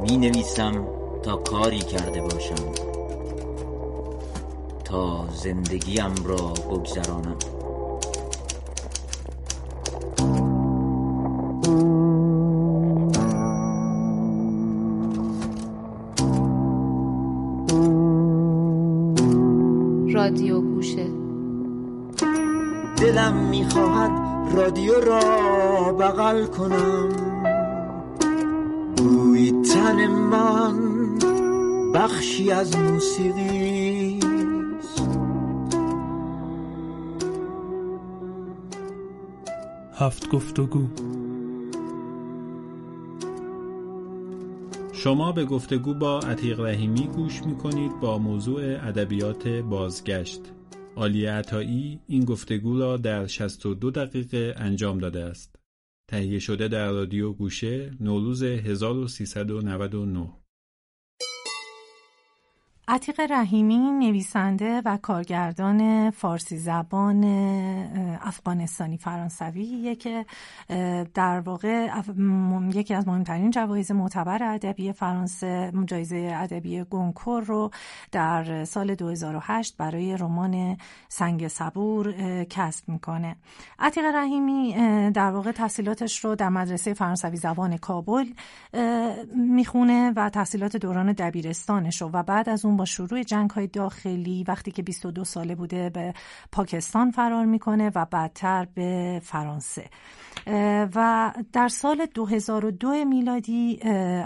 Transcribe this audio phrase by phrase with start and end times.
[0.00, 0.86] می نویسم
[1.22, 2.72] تا کاری کرده باشم
[4.84, 7.36] تا زندگیم را بگذرانم.
[20.14, 21.06] رادیو گوشه.
[22.96, 24.10] دلم می‌خواهد
[24.56, 25.47] رادیو را
[25.98, 27.08] بغل کنم.
[28.96, 31.18] بوی تن من
[31.94, 34.20] بخشی از موسیقی
[39.94, 40.88] هفت گفتگو.
[44.92, 50.40] شما به گفتگو با عتیق رحیمی گوش می کنید با موضوع ادبیات بازگشت.
[50.96, 55.57] آلی عطایی این گفتگو را در 62 دقیقه انجام داده است.
[56.08, 60.37] تهیه شده در رادیو گوشه نوروز 1399
[62.90, 67.24] عتیق رحیمی نویسنده و کارگردان فارسی زبان
[68.22, 70.26] افغانستانی فرانسویه که
[71.14, 71.88] در واقع
[72.74, 77.70] یکی از مهمترین جوایز معتبر ادبی فرانسه جایزه ادبی گونکور رو
[78.12, 80.76] در سال 2008 برای رمان
[81.08, 82.12] سنگ صبور
[82.44, 83.36] کسب می‌کنه.
[83.78, 84.74] عتیق رحیمی
[85.10, 88.26] در واقع تحصیلاتش رو در مدرسه فرانسوی زبان کابل
[89.34, 94.44] می‌خونه و تحصیلات دوران دبیرستانش رو و بعد از اون با شروع جنگ های داخلی
[94.48, 96.14] وقتی که 22 ساله بوده به
[96.52, 99.84] پاکستان فرار می‌کنه و بعدتر به فرانسه.
[100.94, 103.74] و در سال 2002 میلادی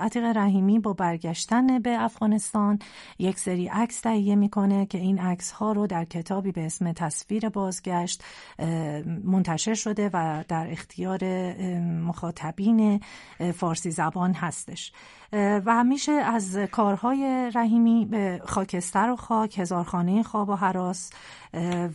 [0.00, 2.78] عتیق رحیمی با برگشتن به افغانستان
[3.18, 7.48] یک سری عکس تهیه می‌کنه که این عکس ها رو در کتابی به اسم تصویر
[7.48, 8.24] بازگشت
[9.24, 11.24] منتشر شده و در اختیار
[11.80, 13.00] مخاطبین
[13.54, 14.92] فارسی زبان هستش.
[15.32, 21.10] و همیشه از کارهای رحیمی به خاکستر و خاک هزارخانه خواب و حراس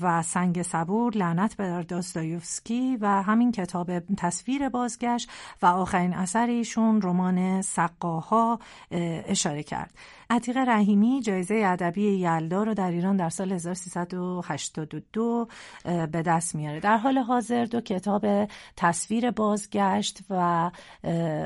[0.02, 5.30] و سنگ صبور لعنت به داستایوفسکی و همین کتاب تصویر بازگشت
[5.62, 8.60] و آخرین اثر ایشون رمان سقاها
[8.92, 9.94] اشاره کرد.
[10.30, 15.48] عتیق رحیمی جایزه ادبی یلدا رو در ایران در سال 1382
[15.84, 16.80] به دست میاره.
[16.80, 18.48] در حال حاضر دو کتاب
[18.78, 20.72] تصویر بازگشت و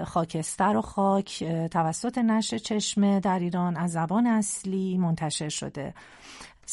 [0.06, 5.94] خاکستر و خاک توسط نشر چشمه در ایران از زبان اصلی منتشر شده.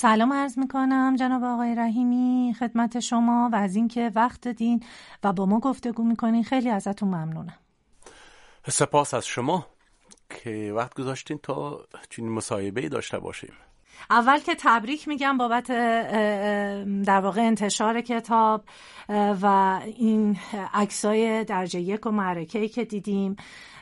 [0.00, 4.82] سلام عرض می‌کنم جناب آقای رحیمی خدمت شما و از اینکه وقت دادین
[5.24, 7.58] و با ما گفتگو می‌کنین خیلی ازتون ممنونم.
[8.68, 9.66] سپاس از شما
[10.30, 13.52] که وقت گذاشتین تا چنین مصاحبه داشته باشیم.
[14.10, 15.66] اول که تبریک میگم بابت
[17.04, 18.64] در واقع انتشار کتاب
[19.42, 20.38] و این
[20.74, 23.36] عکسای درجه یک و معرکه که دیدیم.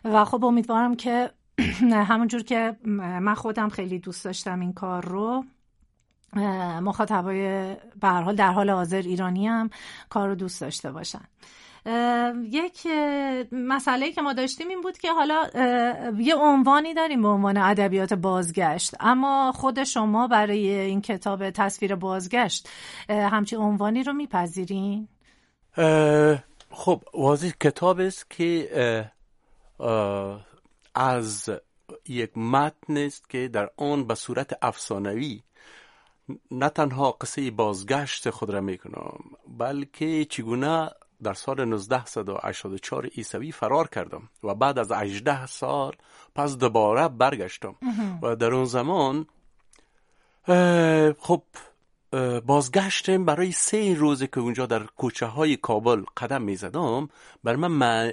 [0.05, 1.31] و خب امیدوارم که
[2.11, 2.77] همونجور که
[3.21, 5.45] من خودم خیلی دوست داشتم این کار رو.
[6.81, 9.71] مخاطبای به حال در حال حاضر ایرانی هم
[10.09, 11.25] کار دوست داشته باشن
[12.51, 12.87] یک
[13.53, 15.47] مسئله که ما داشتیم این بود که حالا
[16.19, 22.69] یه عنوانی داریم به عنوان ادبیات بازگشت اما خود شما برای این کتاب تصویر بازگشت
[23.09, 25.09] همچین عنوانی رو میپذیرین؟
[26.71, 29.11] خب واضح کتاب است که
[30.95, 31.51] از
[32.09, 35.43] یک متن است که در آن به صورت افسانوی
[36.51, 39.19] نه تنها قصه بازگشت خود را می‌کنم
[39.59, 40.91] بلکه چگونه
[41.23, 45.93] در سال 1984 عیسوی فرار کردم و بعد از 18 سال
[46.35, 47.75] پس دوباره برگشتم.
[48.23, 49.27] و در اون زمان
[51.19, 51.43] خب
[52.47, 57.09] بازگشتم برای سه روزه که اونجا در کوچه های کابل قدم می زدم
[57.45, 58.13] بر من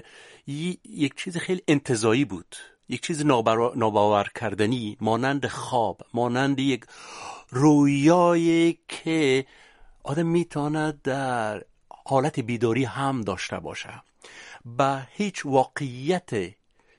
[0.84, 2.56] یک چیز خیلی انتظایی بود.
[2.88, 6.84] یک چیز ناباور کردنی مانند خواب مانند یک
[7.50, 9.46] رویایی که
[10.04, 11.64] آدم می‌تواند در
[12.06, 14.02] حالت بیداری هم داشته باشه.
[14.64, 16.30] به هیچ واقعیت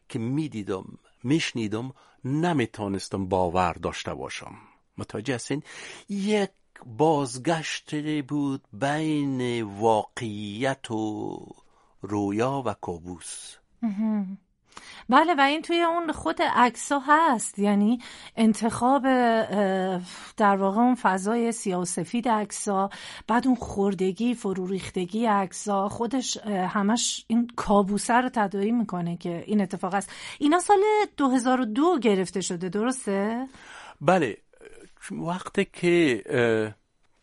[0.09, 0.85] که می‌دیدم
[1.23, 1.93] میشنیدم
[2.25, 4.55] نمی‌تونستم باور داشته باشم.
[4.97, 5.63] متوجه هستین؟
[6.09, 6.49] یک
[6.85, 11.38] بازگشت بود بین واقعیت و
[12.01, 13.55] رویا و کابوس.
[15.10, 17.60] بله و این توی اون خود عکسا هست.
[17.60, 18.00] یعنی
[18.36, 19.04] انتخاب
[20.38, 22.89] در واقع اون فضای سیاه و سفید عکسا
[23.27, 29.62] بعد اون خوردگی فرو ریختگی عکسا خودش همش این کابوسه رو تداعی می‌کنه که این
[29.62, 30.80] اتفاق است اینا سال
[31.18, 33.48] 2002 گرفته شده درسته؟
[34.01, 34.38] بله.
[35.12, 36.24] وقتی که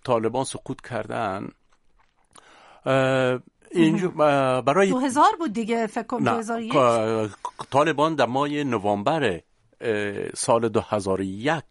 [0.04, 1.48] طالبان سقوط کردن
[3.74, 4.08] اینجا
[4.66, 6.74] برای دو هزار بود دیگه فکر کنم دو هزار یک.
[7.70, 9.40] طالبان در ماه نوامبر
[10.34, 11.64] سال دو هزار یک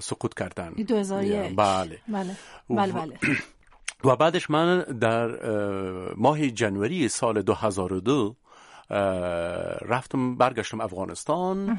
[0.00, 0.70] سقوط کردن.
[0.72, 1.56] دو هزار یک.
[1.56, 1.98] بله.
[2.08, 2.36] بله.
[2.70, 3.18] بله بله.
[4.04, 5.26] و بعدش من در
[6.14, 8.36] ماه جنوری سال 2002
[9.80, 11.78] رفتم برگشتم افغانستان.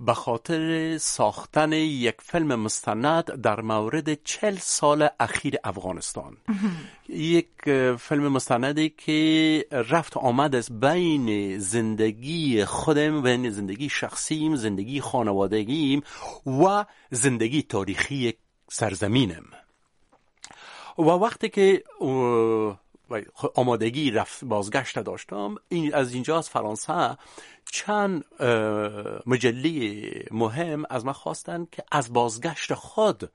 [0.00, 6.36] به خاطر ساختن یک فیلم مستند در مورد چل سال اخیر افغانستان.
[7.08, 7.48] یک
[7.98, 16.02] فیلم مستندی که رفت آمد از بین زندگی خودم بین زندگی شخصیم زندگی خانوادگیم
[16.46, 18.34] و زندگی تاریخی
[18.68, 19.44] سرزمینم.
[20.98, 21.84] و وقتی که
[23.54, 27.16] آمادگی رفت بازگشت داشتم این از اینجا از فرانسه
[27.72, 28.24] چند
[29.26, 33.30] مجله مهم از من خواستن که از بازگشت خود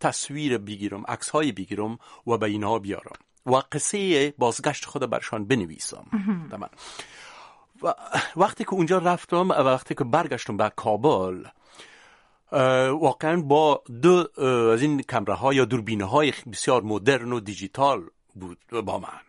[0.00, 3.16] تصویر بگیرم عکس های بگیرم و به اینها بیارم
[3.46, 6.04] و قصه بازگشت خود برشان بنویسم.
[7.82, 7.94] و
[8.36, 11.44] وقتی که اونجا رفتم و وقتی که برگشتم به کابل
[12.92, 14.42] واقعا با دو
[14.72, 18.02] از این کمره های یا دوربینه های بسیار مدرن و دیجیتال
[18.34, 19.20] بود با من.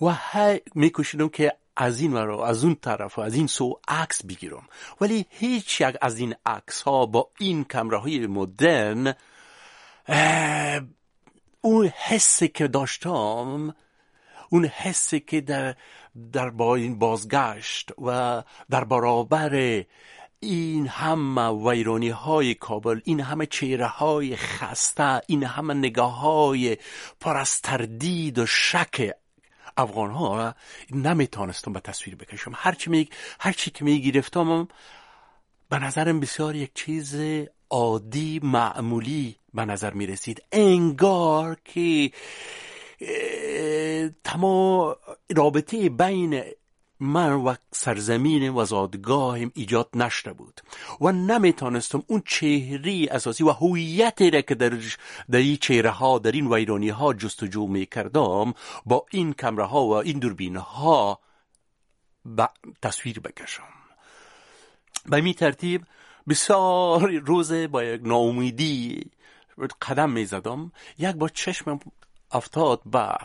[0.00, 4.26] و هی میکشیدم که از این ورا از اون طرف و از این سو عکس
[4.26, 4.68] بگیرم.
[5.00, 9.14] ولی هیچ یک از این عکس ها با این کمره های مدرن
[11.60, 13.74] اون حسی که داشتم
[14.50, 15.74] اون حسی که در,
[16.32, 19.84] در با این بازگشت و در برابر
[20.40, 26.76] این همه ویرانی های کابل این همه چهره های خسته این همه نگاه های
[27.20, 29.10] پر از تردید و شک
[29.76, 30.54] افغان ها
[30.90, 32.52] نمی‌تونستم به تصویر بکشم.
[32.54, 33.08] هرچی می
[33.40, 34.68] هرچی که می‌گرفتم
[35.70, 37.16] به نظرم بسیار یک چیز
[37.70, 42.10] عادی معمولی به نظر می رسید انگار که
[44.24, 44.94] تمام
[45.36, 46.42] رابطه بین
[47.00, 50.60] من و سرزمین و زادگاهم ایجاد نشده بود
[51.00, 54.78] و نمی‌تونستم اون چهره اساسی و هویتی را که در,
[55.30, 58.54] در این چهره ها در این ویرانی ها جستجو می کردم
[58.86, 61.20] با این کمره ها و این دوربین ها
[62.82, 63.62] تصویر بکشم.
[65.06, 65.86] به می ترتیب
[66.28, 69.10] بسیار روز با یک ناامیدی
[69.82, 71.80] قدم می زدم یک با چشمم
[72.32, 73.16] افتاد به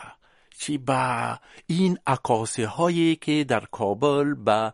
[0.60, 4.72] چی با این عکاسی هایی که در کابل به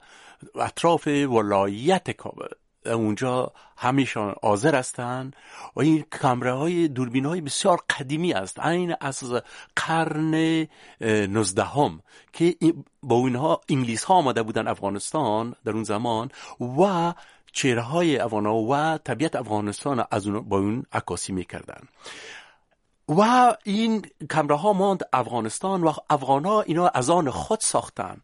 [0.54, 2.48] اطراف ولایت کابل.
[2.86, 5.36] اونجا همیشان حاضر هستند
[5.76, 8.58] و این کامره های دوربین های بسیار قدیمی است.
[8.58, 9.34] این از
[9.76, 10.66] قرن
[11.00, 12.02] نزدهم
[12.32, 12.54] که
[13.02, 16.30] با اونها انگلیس ها آمده بودن افغانستان در اون زمان
[16.60, 17.14] و
[17.52, 21.80] چهره های افغان و طبیعت افغانستان از اون با اون عکاسی می‌کردن.
[23.08, 28.16] و این کمره ها ماند افغانستان و افغان ها اینا از آن خود ساختن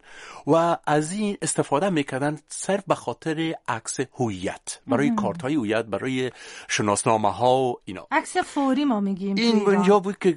[0.47, 4.79] و از این استفاده می‌کردن صرف به خاطر عکس هویت.
[4.87, 6.31] برای کارت های هویت برای
[6.67, 8.07] شناسنامه ها و اینا.
[8.11, 10.35] عکس فوری ما میگیم این اونجا بود که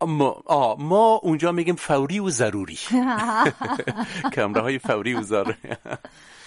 [0.00, 2.78] ما, ما اونجا میگیم فوری و ضروری.
[4.34, 5.56] کمره های فوری و ضروری.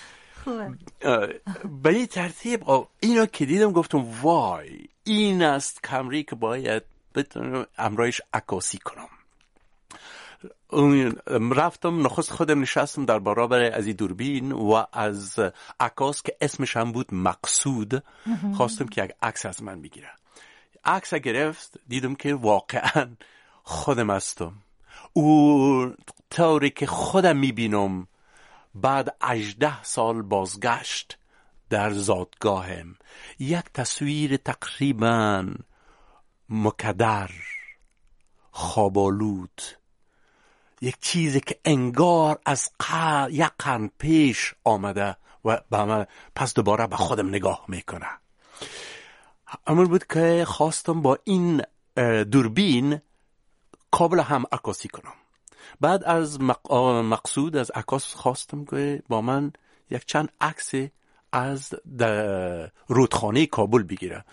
[1.84, 2.64] به این ترتیب
[3.00, 6.84] اینا که دیدم گفتم وای این است کمری که باید
[7.16, 9.08] بتونم امرایش عکاسی کنم.
[11.52, 15.40] رفتم نخست خودم نشستم در برابر از این دوربین و از
[15.80, 18.04] عکاس که اسمش هم بود مقصود
[18.54, 20.10] خواستم که یک عکس از من بگیره.
[20.86, 23.10] عکس گرفت دیدم که واقعا
[23.64, 24.54] خودم هستم.
[25.14, 25.94] او
[26.30, 28.08] طوری که خودم می‌بینم
[28.76, 31.18] بعد اجده سال بازگشت
[31.70, 32.96] در زادگاهم.
[33.40, 35.48] یک تصویر تقریبا
[36.50, 37.30] مکدر
[38.52, 39.62] خوابالود
[40.82, 43.28] یک چیزی که انگار از قر...
[43.32, 46.06] یک قرن پیش آمده و به من
[46.36, 48.08] پس دوباره به خودم نگاه می‌کنه.
[49.68, 51.62] امر بود که خواستم با این
[52.32, 53.02] دوربین
[53.92, 55.14] کابل هم عکاسی کنم.
[55.82, 59.54] بعد از مقصود از عکاس خواستم که با من
[59.90, 60.72] یک چند عکس
[61.32, 61.74] از
[62.88, 64.26] رودخانه کابل بگیره.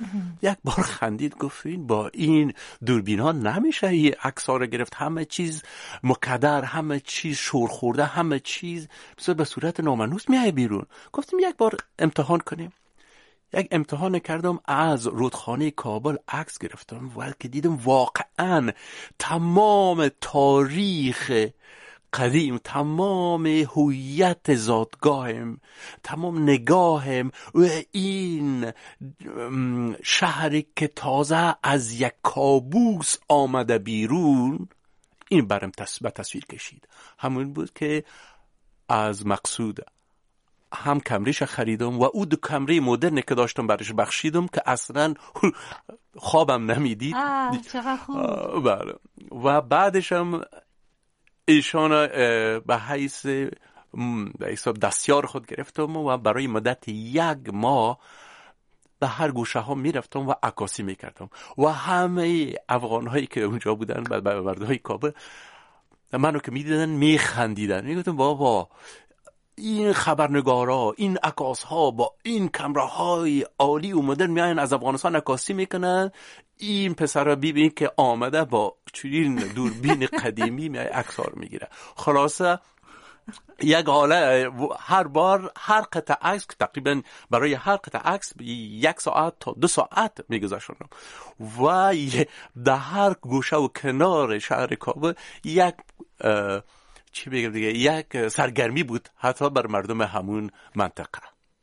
[0.43, 2.53] یک بار خندید گفتین با این
[2.87, 4.95] دوربین ها نمیشه این عکس ها رو گرفت.
[4.95, 5.63] همه چیز
[6.03, 8.89] مکدر همه چیز شور خورده همه چیز.
[9.37, 10.87] به صورت نامنوس میای بیرون.
[11.13, 12.73] گفتیم یک بار امتحان کنیم.
[13.55, 17.13] یک امتحان کردم از رودخانه کابل عکس گرفتم.
[17.17, 18.73] و که دیدم واقعا
[19.19, 21.31] تمام تاریخ
[22.13, 25.61] قدیم تمام هویت زادگاهم
[26.03, 28.73] تمام نگاهم و این
[30.03, 34.69] شهری که تازه از یک کابوس آمده بیرون
[35.29, 36.89] این برم تصویر کشید.
[37.19, 38.05] همون بود که
[38.89, 39.81] از مقصود
[40.73, 45.15] هم کمریش خریدم و او دو کمری مدرن که داشتم برش بخشیدم که اصلا
[46.17, 47.15] خوابم نمی‌دید.
[48.65, 48.95] بله.
[49.45, 50.43] و بعدش هم
[51.45, 51.91] ایشان
[52.67, 53.27] به حیث
[54.39, 57.99] به حساب دستیار خود گرفتم و برای مدت یک ماه
[58.99, 61.31] به هر گوشه ها می‌رفتم و عکاسی می‌کردم.
[61.59, 65.11] و همه افغان هایی که اونجا بودن برده های کابل
[66.13, 67.85] منو که می‌دیدن میخندیدن.
[67.85, 68.69] می‌گفتم بابا
[69.55, 75.17] این خبرنگارا این عکاس ها با این کمره های عالی و مدرن میاین از افغانستان
[75.17, 76.11] عکاسی می‌کنن.
[76.59, 81.69] این پسر را ببین که آمده با چنین دوربین قدیمی میای عکس می‌گیره.
[81.97, 82.59] خلاصه
[83.63, 89.33] یک حاله هر بار هر قطع عکس که تقریبا برای هر قطع عکس یک ساعت
[89.41, 90.89] تا دو ساعت میگذاشتم
[91.63, 91.95] و
[92.65, 95.13] در هر گوشه و کنار شهر کابل
[95.45, 95.75] یک
[97.13, 101.21] چی بگم دیگه؟ یک سرگرمی بود حتی بر مردم همون منطقه.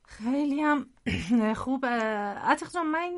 [0.07, 0.85] خیلی هم
[1.63, 1.85] خوب.
[1.85, 3.11] عتیق جان من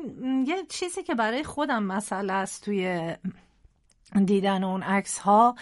[0.46, 3.14] یه چیزی که برای خودم مسئله است توی
[4.24, 5.54] دیدن اون عکس ها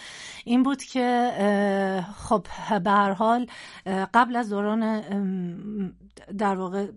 [0.45, 1.31] این بود که
[2.15, 2.45] خب
[2.83, 3.47] به هر حال
[4.13, 5.01] قبل از دوران
[6.37, 6.87] در واقع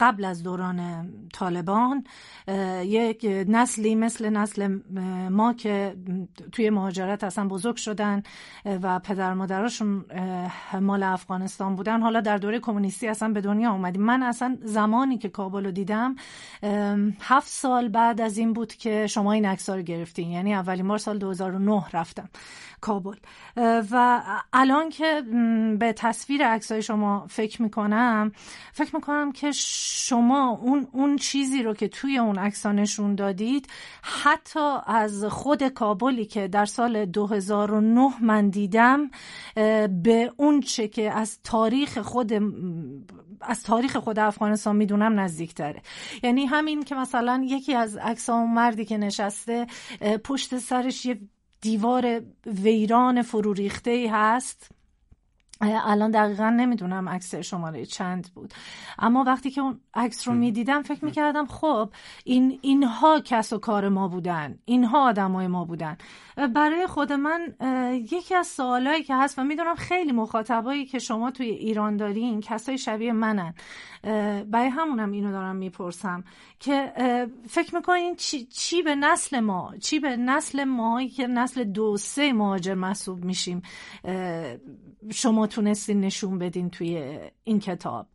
[0.00, 2.04] قبل از دوران طالبان
[2.84, 4.78] یک نسلی مثل نسل
[5.30, 5.96] ما که
[6.52, 8.22] توی مهاجرت اصلا بزرگ شدن
[8.64, 10.04] و پدر مادراشون
[10.80, 12.00] مال افغانستان بودن.
[12.00, 14.02] حالا در دوره کمونیستی اصلا به دنیا اومدیم.
[14.02, 16.14] من اصلا زمانی که کابل رو دیدم
[17.20, 20.30] هفت سال بعد از این بود که شما این عکس رو گرفتین.
[20.30, 22.28] یعنی اولین بار سال 2009 رفتم.
[22.82, 23.16] کابل.
[23.90, 24.22] و
[24.52, 25.22] الان که
[25.78, 28.32] به تصویر عکسای شما فکر می‌کنم
[28.72, 33.66] فکر می‌کنم که شما اون اون چیزی رو که توی اون عکسا نشون دادید
[34.02, 39.10] حتی از خود کابلی که در سال 2009 من دیدم
[40.02, 42.32] به اون چه که از تاریخ خود
[43.40, 45.82] از تاریخ خود افغانستان می‌دونم نزدیکتره.
[46.22, 49.66] یعنی همین که مثلا یکی از عکسام مردی که نشسته
[50.24, 51.20] پشت سرش یه
[51.62, 54.68] دیوار ویران فرو ریخته ای هست.
[55.60, 58.54] الان دقیقا نمی‌دونم عکس شماره چند بود.
[58.98, 61.90] اما وقتی که اون عکس رو می‌دیدم فکر می‌کردم خب
[62.24, 64.58] این اینها کس و کار ما بودن.
[64.64, 65.96] اینها آدمای ما بودن.
[66.54, 67.54] برای خود من
[68.12, 72.78] یکی از سوالایی که هست و می‌دونم خیلی مخاطبایی که شما توی ایران دارین کسای
[72.78, 73.54] شبیه منن.
[74.02, 76.24] برای همونم اینو دارم می‌پرسم
[76.60, 76.92] که
[77.48, 82.32] فکر می‌کنین چی, چی به نسل ما چی به نسل ما که نسل دو سه
[82.32, 83.62] مهاجر محسوب میشیم
[85.10, 88.06] شما تونستین نشون بدین توی این کتاب؟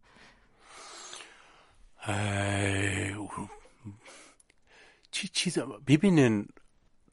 [5.12, 6.48] چی چیز ببینین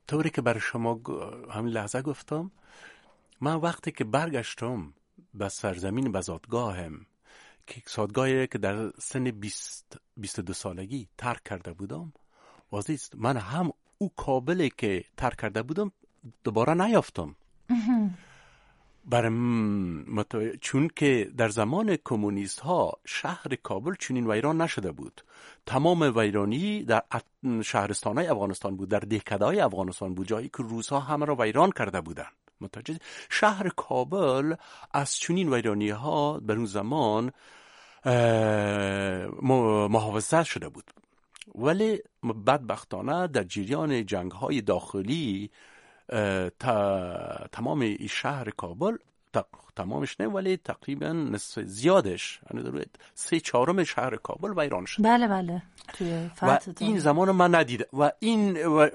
[0.08, 1.00] طوری که برای شما
[1.50, 2.50] همین لحظه گفتم
[3.40, 4.94] من وقتی که برگشتم
[5.34, 7.06] به سرزمین بزادگاهم
[7.66, 12.12] که سادگاهی که در سن 20 22 سالگی ترک کرده بودم.
[12.72, 15.92] وازیست من هم او کابلی که ترک کرده بودم
[16.44, 17.36] دوباره نیافتم.
[19.06, 25.24] برای چون که در زمان کمونیست ها شهر کابل چنین ویران نشده بود.
[25.66, 27.02] تمام ویرانی در
[27.62, 31.70] شهرستان های افغانستان بود در دهکده های افغانستان بود جایی که روزها همه را ویران
[31.70, 32.43] کرده بودند.
[32.64, 32.98] متوجه.
[33.30, 34.54] شهر کابل
[34.92, 37.32] از چنین ویرانی ها در اون زمان
[39.88, 40.90] محافظت شده بود.
[41.54, 42.02] ولی
[42.46, 45.50] بدبختانه در جریان جنگ های داخلی
[47.52, 48.96] تمام شهر کابل
[49.76, 52.40] تمامش نه ولی تقریبا نصف زیادش.
[52.54, 52.82] یعنی
[53.14, 55.02] سه چهارم شهر کابل ویران شد.
[55.04, 55.62] بله بله.
[55.92, 57.86] توی و این زمان من ندیده.
[57.92, 58.88] و این و,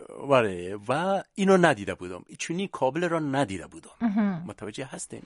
[0.88, 2.24] و اینو ندیده بودم.
[2.38, 4.44] چونی کابل را ندیده بودم.
[4.48, 5.22] متوجه هستین؟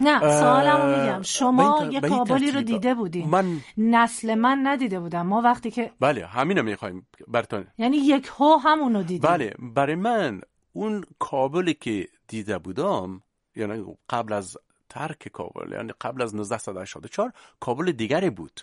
[0.00, 1.22] نه سوالمو میگم.
[1.22, 3.28] شما یه کابلی رو دیده بودین.
[3.28, 7.06] من نسل من ندیده بودم ما وقتی که بله همینو می‌خوایم.
[7.28, 9.30] برتون یعنی یک هو همونو دیدیم.
[9.30, 10.40] بله برای من
[10.72, 13.22] اون کابلی که دیده بودم
[13.56, 14.56] یعنی قبل از
[14.88, 18.60] ترک کابل یعنی قبل از 1984 کابل دیگری بود.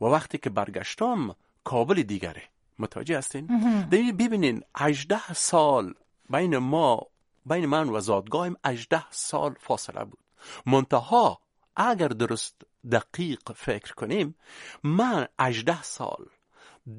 [0.00, 2.42] و وقتی که برگشتم کابل دیگره
[2.78, 3.46] متوجه هستین؟
[3.90, 5.94] ببینین 18 سال
[6.30, 7.06] بین ما
[7.46, 10.18] بین من و زادگاهم 18 سال فاصله بود.
[10.66, 11.40] منتها
[11.76, 14.34] اگر درست دقیق فکر کنیم
[14.82, 16.26] من 18 سال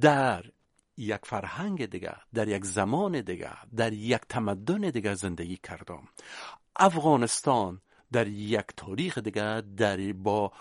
[0.01, 0.43] در
[1.01, 6.03] یک فرهنگ دیگه در یک زمان دیگه در یک تمدن دیگه زندگی کردم.
[6.75, 7.81] افغانستان
[8.12, 10.51] در یک تاریخ دیگه در با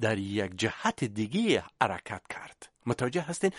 [0.00, 2.68] در یک جهت دیگه حرکت کرد.
[2.86, 3.50] متوجه هستین؟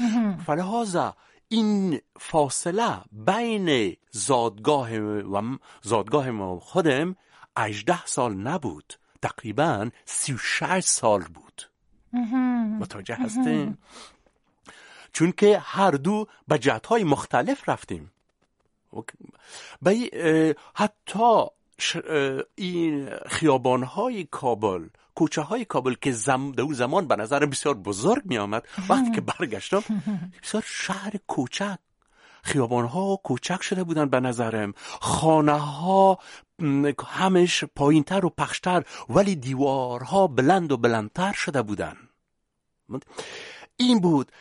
[0.45, 1.15] فلحاظا
[1.48, 7.15] این فاصله بین زادگاه و زادگاه ما خودم
[7.57, 8.93] 18 سال نبود.
[9.21, 11.69] تقریبا 36 سال بود.
[12.79, 13.77] متوجه هستین؟
[15.13, 18.11] چون که هر دو به جهت های مختلف رفتیم.
[20.75, 21.45] حتی
[22.55, 27.73] این خیابان های کابل کوچه های کابل که زم در اون زمان به نظر بسیار
[27.75, 29.83] بزرگ می آمد وقتی که برگشتم
[30.43, 31.79] بسیار شهر کوچک.
[32.43, 34.73] خیابان ها کوچک شده بودن به نظرم.
[35.01, 36.19] خانه ها
[37.07, 41.97] همش پایینتر و پخشتر ولی دیوارها بلند و بلندتر شده بودن.
[43.77, 44.31] این بود.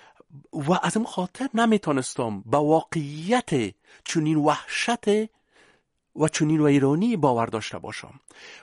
[0.52, 5.09] و از این خاطر نمی‌تونستم با واقعیت چنین وحشت
[6.16, 8.21] و چنین ویرانی باور داشته باشم.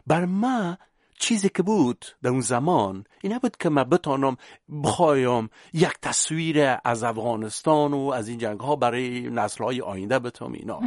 [0.07, 0.77] بر ما
[1.19, 4.37] چیزی که بود در اون زمان این نبود که من بتانم
[4.83, 10.53] بخوایم یک تصویر از افغانستان و از این جنگ ها برای نسل های آینده بتام
[10.53, 10.79] اینا.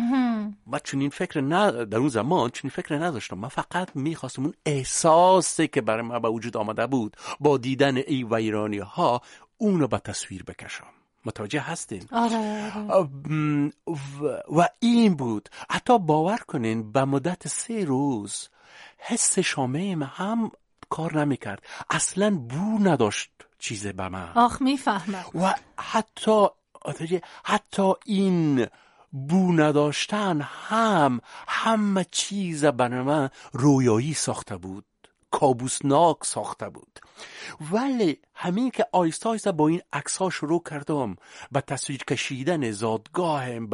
[0.73, 3.39] و چنین فکر نه در اون زمان چنین فکر نداشتم.
[3.39, 8.29] من فقط می‌خواستم اون احساسی که برای من به وجود آمده بود با دیدن این
[8.35, 9.23] ویرانی ها
[9.59, 10.87] اونو به تصویر بکشم.
[11.25, 13.73] متوجه هستین؟ آره, آره.
[14.57, 15.49] و این بود.
[15.71, 18.49] حتی باور کنین به مدت سه روز
[18.99, 20.51] حس شامه هم
[20.91, 21.63] کار نمی‌کرد.
[21.91, 24.33] اصلا بو نداشت چیز به من.
[24.35, 25.25] آخ می‌فهمم.
[25.35, 26.47] و حتی
[27.45, 28.67] حتی این
[29.13, 34.85] بو نداشتن هم همه چیز برای من رویایی ساخته بود.
[35.31, 37.01] کابوسناک ساخته بود.
[37.73, 41.17] ولی همین که آیستا آیستا با این عکس شروع کردم
[41.53, 43.71] به تصویر کشیدن زادگاهم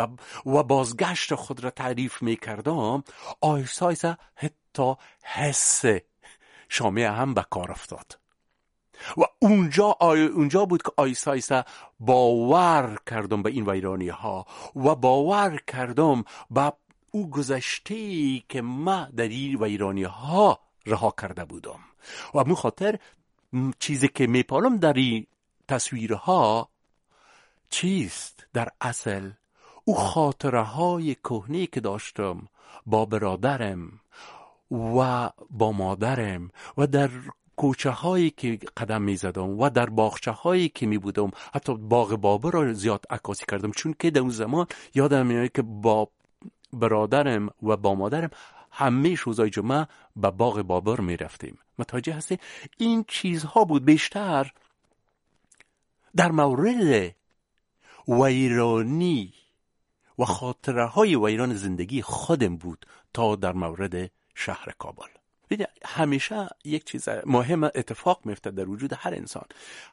[0.46, 3.04] و بازگشت خود را تعریف می کردم
[3.40, 4.94] آیستا آیستا حتی
[5.24, 5.84] حس
[6.68, 8.18] شامه هم به کار افتاد.
[9.16, 11.64] و اونجا اونجا بود که آیستا آیستا
[12.00, 14.46] باور کردم به این ویرانی ها
[14.76, 16.72] و باور کردم به
[17.10, 17.94] او گذشته
[18.48, 21.80] که ما در این ویرانی ها رها کرده بودم.
[22.34, 22.98] و من خاطر
[23.78, 25.26] چیزی که میپالم در این
[25.68, 26.68] تصویرها
[27.70, 29.30] چیست؟ در اصل
[29.84, 32.48] او خاطره های کهنی که داشتم
[32.86, 34.00] با برادرم
[34.70, 37.10] و با مادرم و در
[37.56, 42.16] کوچه هایی که قدم می زدم و در باغچه هایی که می بودم حتی باغ
[42.16, 43.70] بابا را زیاد عکاسی کردم.
[43.70, 46.08] چون که در اون زمان یادم میاد که با
[46.72, 48.30] برادرم و با مادرم
[48.74, 51.58] همه روزای جمعه به باغ بابر می رفتیم.
[51.78, 52.38] متوجه هستی
[52.78, 54.52] این چیزها بود بیشتر
[56.16, 57.14] در مورد
[58.08, 59.34] ویرانی
[60.18, 65.13] و خاطره های ویران زندگی خودم بود تا در مورد شهر کابل.
[65.84, 69.44] همیشه یک چیز مهم اتفاق میفته در وجود هر انسان.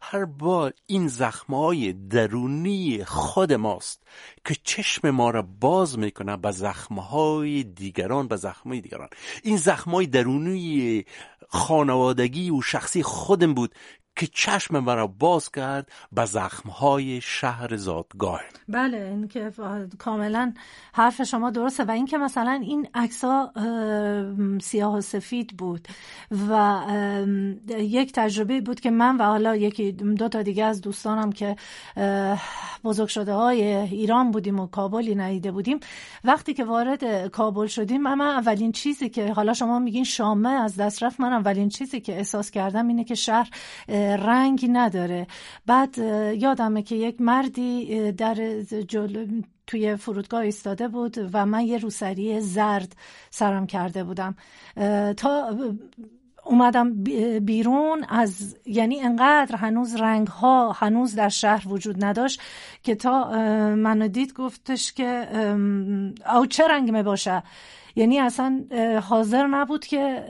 [0.01, 4.03] هر بار این زخمهای درونی خود ماست
[4.45, 9.09] که چشم ما را باز می‌کنه به زخمهای دیگران به زخمهای دیگران.
[9.43, 11.05] این زخمهای درونی
[11.49, 13.75] خانوادگی و شخصی خودم بود
[14.15, 18.41] که چشم مرا باز کرد به زخمهای شهر زادگاه.
[18.69, 19.51] بله این که
[19.99, 20.53] کاملا
[20.93, 22.87] حرف شما درسته و اینکه مثلا این
[23.23, 23.53] ها
[24.61, 25.87] سیاه و سفید بود
[26.49, 26.81] و
[27.67, 31.55] یک تجربه بود که من و حالا یکی دو تا دیگه از دوستانم که
[32.83, 35.79] بزرگ شده های ایران بودیم و کابلی ندیده بودیم
[36.23, 41.03] وقتی که وارد کابل شدیم من اولین چیزی که حالا شما میگین شامه از دست
[41.03, 43.49] رفت من اولین چیزی که احساس کردم اینه که شهر
[44.01, 45.27] رنگی نداره.
[45.65, 45.97] بعد
[46.37, 48.35] یادمه که یک مردی در
[48.87, 49.25] جل...
[49.67, 52.95] توی فرودگاه ایستاده بود و من یه روسری زرد
[53.29, 54.35] سرم کرده بودم.
[55.17, 55.57] تا
[56.45, 57.03] اومدم
[57.39, 62.41] بیرون از یعنی انقدر هنوز رنگ ها هنوز در شهر وجود نداشت
[62.83, 63.29] که تا
[63.75, 65.27] منو دید گفتش که
[66.35, 67.43] او چه رنگ می باشه
[67.95, 68.63] یعنی اصلا
[69.09, 70.25] حاضر نبود که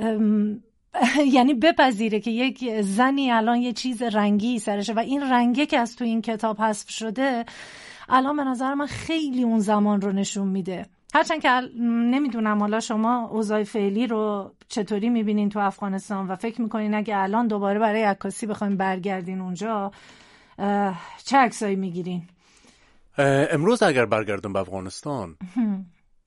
[1.35, 5.95] یعنی بپذیره که یک زنی الان یه چیز رنگی سرشه و این رنگه که از
[5.95, 7.45] تو این کتاب حذف شده
[8.09, 10.85] الان به نظر من خیلی اون زمان رو نشون میده.
[11.13, 11.49] هرچند که
[11.79, 17.47] نمی‌دونم حالا شما اوضاع فعلی رو چطوری می‌بینین تو افغانستان و فکر می‌کنین اگه الان
[17.47, 19.91] دوباره برای عکاسی بخوایم برگردین اونجا
[21.25, 22.21] چه عکسایی می‌گیرین؟
[23.17, 25.37] امروز اگر برگردم به افغانستان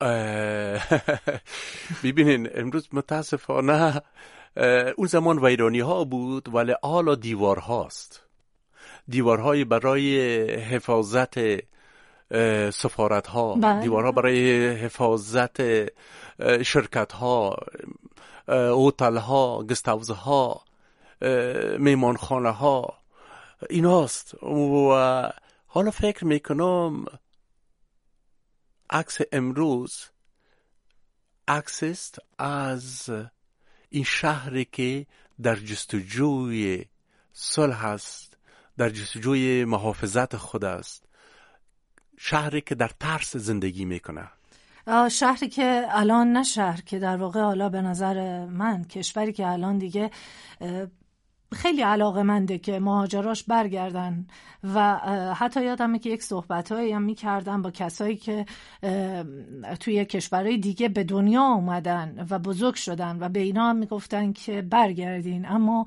[2.03, 4.01] ببینین امروز متاسفانه
[4.97, 8.21] اون زمان ویرانی ها بود ولی حالا دیوار هاست
[9.07, 10.19] دیوارهایی برای
[10.55, 11.39] حفاظت
[12.71, 13.81] سفارت ها بله.
[13.81, 15.61] دیوارها برای حفاظت
[16.63, 17.57] شرکت ها
[18.47, 20.61] اوتل ها گستاوز ها
[21.79, 22.97] میمانخانه ها
[23.69, 25.31] این هاست و
[25.67, 27.05] حالا فکر می‌کنم
[28.89, 30.05] عکس امروز
[31.47, 33.09] عکس است از
[33.89, 35.05] این شهری که
[35.41, 36.85] در جستجوی
[37.33, 38.37] صلح است
[38.77, 41.05] در جستجوی محافظت خود است
[42.17, 44.29] شهری که در ترس زندگی می‌کنه.
[45.11, 49.77] شهری که الان نه شهر که در واقع حالا به نظر من کشوری که الان
[49.77, 50.11] دیگه
[51.53, 54.27] خیلی علاقه منده که مهاجراش برگردن
[54.63, 54.97] و
[55.33, 58.45] حتی یادمه که یک صحبت هم می‌کردن با کسایی که
[59.79, 64.61] توی کشورهای دیگه به دنیا اومدن و بزرگ شدن و به اینا هم می‌گفتن که
[64.61, 65.45] برگردین.
[65.49, 65.85] اما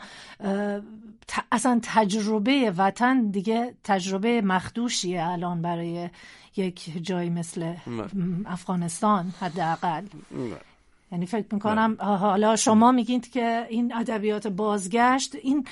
[1.53, 6.11] اصلا تجربه وطن دیگه تجربه مخدوشیه الان برای
[6.57, 7.75] یک جایی مثل
[8.47, 10.03] افغانستان حداقل.
[11.13, 15.67] یعنی فکر می‌کنم حالا شما میگید که این ادبیات بازگشت این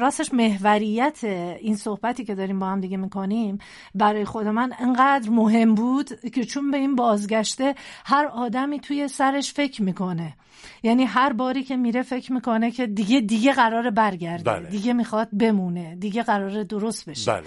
[0.00, 3.58] راستش محوریت این صحبتی که داریم با هم دیگه می‌کنیم
[3.94, 7.74] برای خود من انقدر مهم بود که چون به این بازگشته
[8.04, 10.34] هر آدمی توی سرش فکر می‌کنه
[10.82, 14.68] یعنی هر باری که میره فکر می‌کنه که دیگه دیگه قرار برگرده بله.
[14.68, 17.46] دیگه می‌خواد بمونه دیگه قرار درست بشه بله.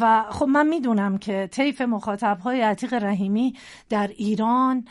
[0.00, 3.54] و خب من می‌دونم که طیف مخاطب های عتیق رحیمی
[3.88, 4.84] در ایران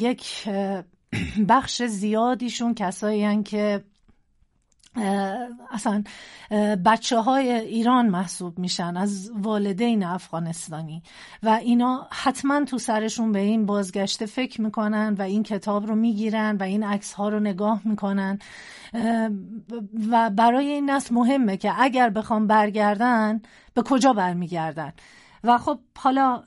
[0.00, 0.48] یک
[1.48, 3.84] بخش زیادیشون کسایی که
[5.70, 6.04] اصلا
[6.84, 11.02] بچه های ایران محسوب میشن از والدین افغانستانی
[11.42, 16.56] و اینا حتما تو سرشون به این بازگشته فکر می‌کنن و این کتاب رو می‌گیرن
[16.56, 18.38] و این عکس ها رو نگاه می‌کنن.
[20.10, 23.42] و برای این نسل مهمه که اگر بخوام برگردن
[23.74, 24.92] به کجا برمیگردن؟
[25.44, 26.42] و خب حالا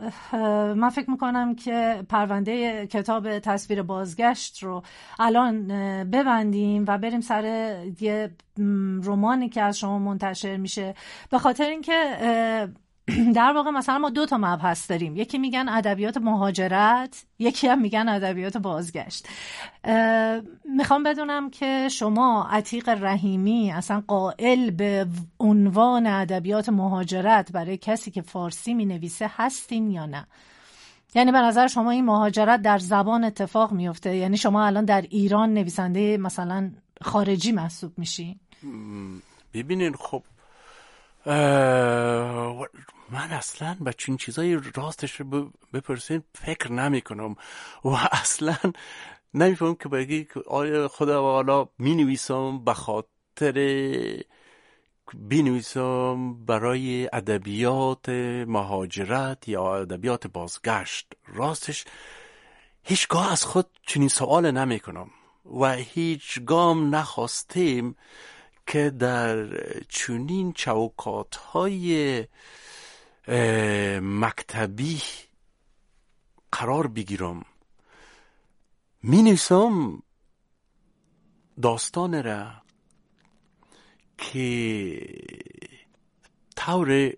[0.73, 4.83] من فکر می‌کنم که پرونده کتاب تصویر بازگشت رو
[5.19, 5.67] الان
[6.11, 8.35] ببندیم و بریم سر یه
[9.01, 10.95] رومانی که از شما منتشر میشه.
[11.29, 11.93] به خاطر اینکه
[13.35, 15.15] در واقع مثلا ما دو تا مبحث داریم.
[15.15, 19.27] یکی میگن ادبیات مهاجرت یکی هم میگن ادبیات بازگشت.
[20.65, 25.07] می‌خوام بدونم که شما عتیق رحیمی اصلا قائل به
[25.39, 30.27] عنوان ادبیات مهاجرت برای کسی که فارسی می‌نویسه هستین یا نه؟
[31.15, 35.53] یعنی به نظر شما این مهاجرت در زبان اتفاق میفته؟ یعنی شما الان در ایران
[35.53, 38.35] نویسنده مثلا خارجی محسوب میشین؟
[39.53, 40.23] ببینین خب
[43.09, 47.35] من اصلا به چین چیزای راستش رو بپرسین فکر نمی کنم
[47.85, 48.57] و اصلا
[49.33, 53.53] نمیفهم که بگی آیا خدا والا می نویسم به خاطر
[55.13, 58.09] بنویسم برای ادبیات
[58.47, 61.13] مهاجرت یا ادبیات بازگشت.
[61.27, 61.85] راستش
[62.83, 65.09] هیچگاه از خود چنین سوال نمی کنم
[65.59, 67.95] و هیچ گام نخواستیم
[68.67, 69.47] که در
[69.89, 72.23] چنین چوکات های
[74.01, 75.01] مکتبی
[76.51, 77.45] قرار بگیرم.
[79.03, 80.03] می نویسم
[81.61, 82.51] داستان را
[84.17, 84.99] که
[86.55, 87.13] طور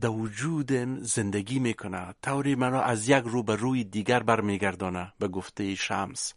[0.00, 5.74] در وجود زندگی می‌کنه طوری منو از یک رو به روی دیگر برمیگردانه به گفته
[5.74, 6.34] شمس.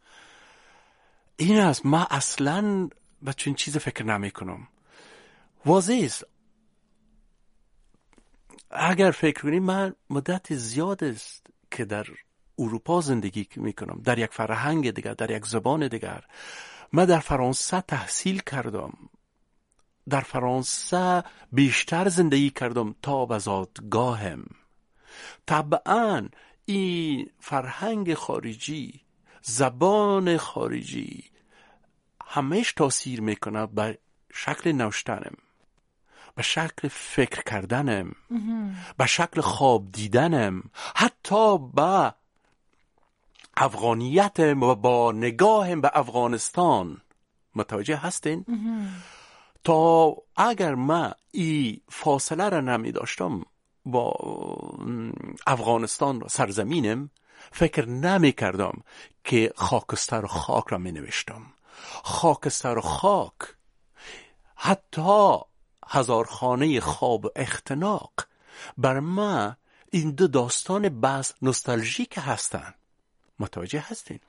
[1.37, 2.89] این است ما اصلا
[3.21, 4.67] به چون چیز فکر نمی کنم
[5.65, 6.25] واضح است
[8.71, 12.05] اگر فکر کنیم من مدت زیاد است که در
[12.59, 16.23] اروپا زندگی می کنم در یک فرهنگ دیگر در یک زبان دیگر.
[16.93, 18.93] من در فرانسه تحصیل کردم.
[20.09, 24.45] در فرانسه بیشتر زندگی کردم تا به زادگاهم.
[25.45, 26.29] طبعا
[26.65, 29.01] این فرهنگ خارجی
[29.41, 31.23] زبان خارجی
[32.25, 33.97] همش تاثیر می‌کنه به
[34.33, 35.35] شکل نوشتنم.
[36.35, 38.11] به شکل فکر کردنم
[38.97, 40.63] به شکل خواب دیدنم
[40.95, 42.13] حتی به
[43.57, 47.01] افغانیتم و با نگاهم به افغانستان.
[47.55, 48.45] متوجه هستین؟
[49.63, 53.45] تا اگر من این فاصله را نمی داشتم
[53.85, 54.13] با
[55.47, 57.09] افغانستان سرزمینم
[57.51, 58.83] فکر نمی کردم
[59.23, 61.41] که خاکستر و خاک را می نوشتم.
[62.03, 63.33] خاکستر و خاک
[64.55, 65.37] حتی
[65.89, 68.13] هزار خانه خواب و اختناق.
[68.77, 69.55] بر ما
[69.91, 72.73] این دو داستان بس نوستالژیک هستن.
[73.39, 74.19] متوجه هستین؟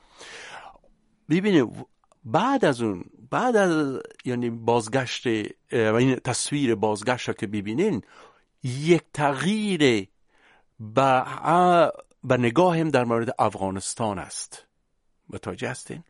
[1.28, 1.86] ببینید
[2.24, 5.26] بعد از اون بعد از یعنی بازگشت
[5.72, 8.02] و این تصویر بازگشت که ببینین
[8.62, 10.08] یک تغییر
[10.80, 11.24] به
[12.24, 14.66] به نگاهم در مورد افغانستان است.
[15.28, 16.04] متوجه هستین؟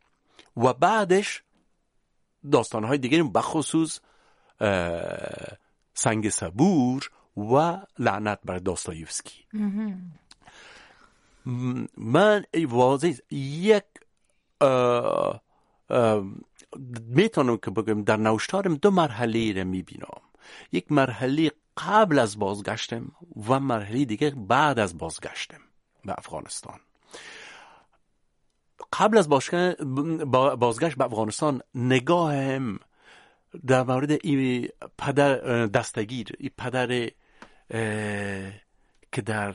[0.56, 1.42] و بعدش
[2.52, 4.00] داستانهای دیگه بخصوص
[5.94, 9.44] سنگ صبور و لعنت بر داستایوفسکی.
[11.96, 13.84] من واضح یک
[17.06, 20.20] می‌تونم که بگم در نوشتارم دو مرحله رو می‌بینم.
[20.72, 23.12] یک مرحله قبل از بازگشتم
[23.48, 25.60] و مرحله دیگه بعد از بازگشتم
[26.04, 26.80] به افغانستان.
[28.92, 29.28] قبل از
[30.58, 32.78] بازگشت به افغانستان نگاهم
[33.66, 35.36] در مورد این پدر
[35.66, 37.10] دستگیر این پدر
[39.12, 39.54] که در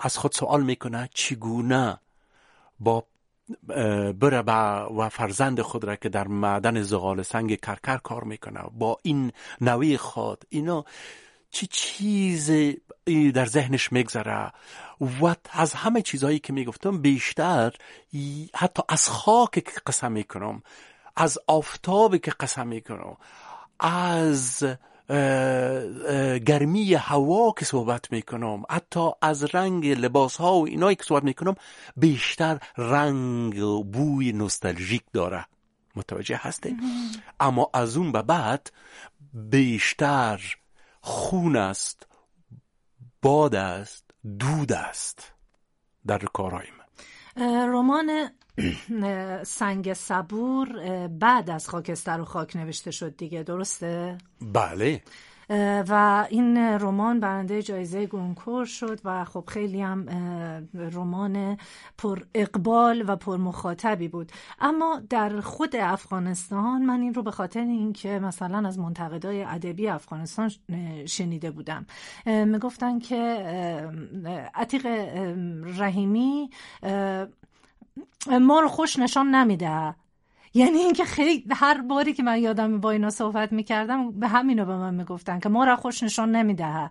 [0.00, 1.98] از خود سوال می‌کنه چگونه
[2.80, 3.06] با
[4.20, 9.32] بره و فرزند خود را که در معدن زغال سنگ کرکر کار می‌کنه با این
[9.60, 10.84] نوی خود اینا
[11.50, 12.50] چی چیز
[13.34, 14.52] در ذهنش میگذره؟
[15.22, 17.72] و از همه چیزهایی که می‌گفتم بیشتر
[18.54, 20.62] حتی از خاک که قسم می‌کنم.
[21.16, 23.16] از آفتابی که قسم می‌کنم
[23.80, 24.64] از
[26.46, 31.54] گرمی هوا که صحبت می‌کنم حتی از رنگ لباس ها و اینایی که صحبت می‌کنم
[31.96, 35.46] بیشتر رنگ و بوی نوستالژیک داره.
[35.96, 36.76] متوجه هسته
[37.40, 38.70] اما از اون به بعد
[39.32, 40.56] بیشتر
[41.00, 42.06] خون است
[43.22, 44.04] باد است
[44.38, 45.32] دود است
[46.06, 46.84] در کارهای من
[47.68, 48.30] رمان
[49.42, 50.68] سنگ صبور
[51.08, 53.42] بعد از خاکستر و خاک نوشته شد دیگه.
[53.42, 54.18] درسته؟
[54.52, 55.02] بله.
[55.88, 60.08] و این رمان برنده جایزه گونکور شد و خب خیلی هم
[60.74, 61.56] رمان
[61.98, 64.32] پر اقبال و پر مخاطبی بود.
[64.60, 70.50] اما در خود افغانستان من این رو به خاطر اینکه مثلا از منتقدای ادبی افغانستان
[71.06, 71.86] شنیده بودم.
[72.26, 73.16] می‌گفتن که
[74.54, 74.86] عتیق
[75.78, 76.50] رحیمی
[78.40, 79.94] ما رو خوش نشان نمیده.
[80.54, 84.76] یعنی اینکه خیلی هر باری که من یادم با اینا صحبت می‌کردم به همینو به
[84.76, 86.90] من می‌گفتن که ما را خوش نشان نمیده.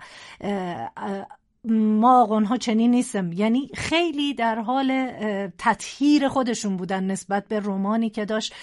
[1.69, 5.11] ما آقانها چنین نیستم یعنی خیلی در حال
[5.57, 8.53] تطهیر خودشون بودن نسبت به رومانی که داشت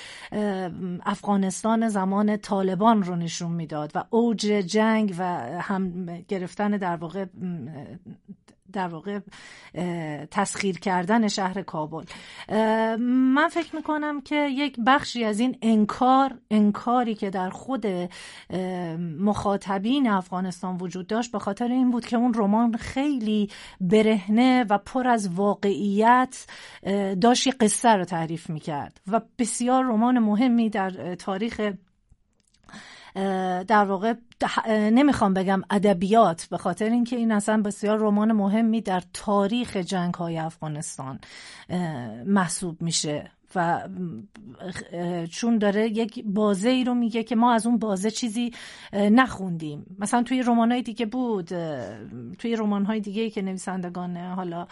[1.07, 5.25] افغانستان زمان طالبان رو نشون می‌داد و اوج جنگ و
[5.61, 7.27] هم گرفتن در واقع
[8.73, 9.19] در واقع
[10.31, 12.05] تسخیر کردن شهر کابل.
[12.99, 17.87] من فکر می‌کنم که یک بخشی از این انکار انکاری که در خود
[19.21, 25.09] مخاطبین افغانستان وجود داشت به خاطر این بود که اون رمان خیلی برهنه و پر
[25.09, 26.47] از واقعیت
[27.21, 29.01] داشت قصه رو تعریف می‌کرد.
[29.09, 31.73] و بسیار رمان مهمی در تاریخ
[33.69, 34.15] در واقع
[34.69, 40.39] نمی‌خوام بگم ادبیات به خاطر اینکه این اصلا بسیار رمان مهمی در تاریخ جنگ های
[40.39, 41.21] افغانستان
[42.27, 43.31] محسوب میشه.
[43.57, 43.89] و
[45.31, 48.51] چون داره یک بازه ای رو میگه که ما از اون بازه چیزی
[48.93, 49.97] نخوندیم.
[49.99, 51.47] مثلا توی رمان های دیگه بود
[52.39, 54.67] توی رمان های دیگه ای که نویسندگان حالا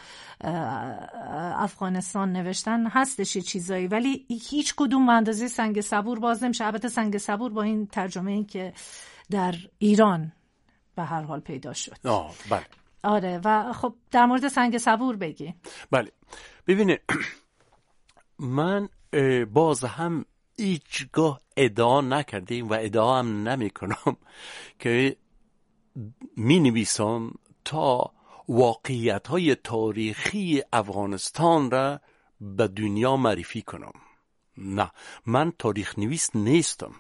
[1.57, 3.87] افغانستان نوشتن هستش یه چیزایی.
[3.87, 6.65] ولی هیچ کدوم اندازه سنگ صبور باز نمیشه.
[6.65, 8.73] البته سنگ صبور با این ترجمه این که
[9.31, 10.33] در ایران
[10.97, 11.97] به هر حال پیدا شد.
[12.05, 12.67] آه بله.
[13.05, 15.55] آره و خب در مورد سنگ صبور بگی.
[15.91, 16.13] بله.
[16.67, 17.01] ببینید
[18.41, 18.89] من
[19.53, 20.25] باز هم
[20.59, 24.17] هیچگاه ادعا نکردیم و ادعا هم نمی کنم
[24.81, 25.17] که
[26.37, 28.13] می نویسم تا
[28.49, 32.01] واقعیت های تاریخی افغانستان را
[32.41, 33.93] به دنیا معرفی کنم.
[34.57, 34.91] نه
[35.27, 36.93] من تاریخ نویس نیستم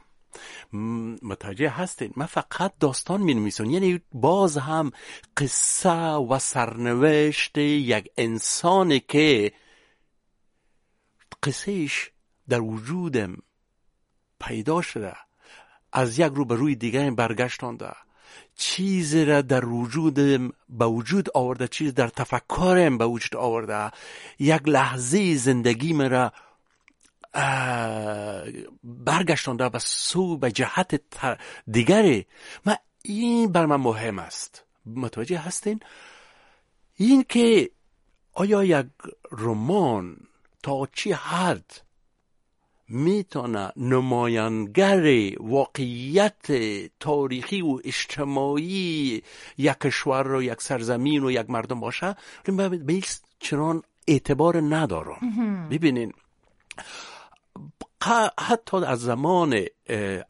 [1.22, 4.92] متوجه هستین؟ من فقط داستان می نویسم یعنی باز هم
[5.36, 9.52] قصه و سرنوشت یک انسانی که
[11.42, 12.10] قصهش
[12.48, 13.36] در وجودم
[14.40, 15.16] پیدا شده
[15.92, 17.92] از یک رو به روی دیگه برگشتانده.
[18.56, 23.90] چیزی را در وجودم به وجود آورده چیز در تفکرم به وجود آورده.
[24.38, 26.32] یک لحظه زندگی مرا
[28.84, 31.00] برگشتانده به سو به جهت
[31.70, 32.26] دیگری
[32.64, 34.64] من این بر من مهم است.
[34.86, 35.80] متوجه هستین؟
[36.96, 37.70] این که
[38.32, 38.86] آیا یک
[39.32, 40.16] رمان
[40.62, 41.82] تا چی حد
[42.88, 46.52] می‌تونه نمایانگر واقعیت
[47.00, 49.22] تاریخی و اجتماعی
[49.58, 53.02] یک کشور و یک سرزمین و یک مردم باشه؟ به
[53.38, 55.68] چنان اعتبار ندارم.
[55.70, 56.12] ببینین
[58.40, 59.64] حتی از زمان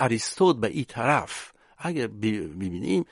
[0.00, 3.04] اریستود به این طرف اگر ببینیم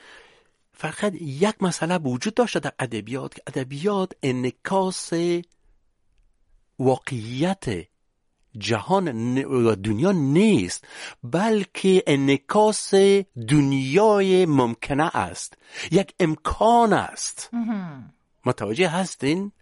[0.72, 5.12] فقط یک مسئله وجود داشته در ادبیات که ادبیات انکاس
[6.78, 7.64] واقعیت
[8.58, 10.84] جهان و دنیا نیست
[11.22, 12.94] بلکه انکاس
[13.48, 15.58] دنیای ممکنه است
[15.90, 17.50] یک امکان است.
[18.46, 19.52] متوجه هستین؟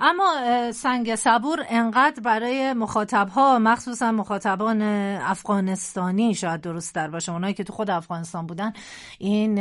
[0.00, 0.34] اما
[0.72, 4.82] سنگ صبور انقدر برای مخاطبها مخصوصا مخاطبان
[5.22, 8.72] افغانستانی شاید درست در باشه اونایی که تو خود افغانستان بودن
[9.18, 9.58] این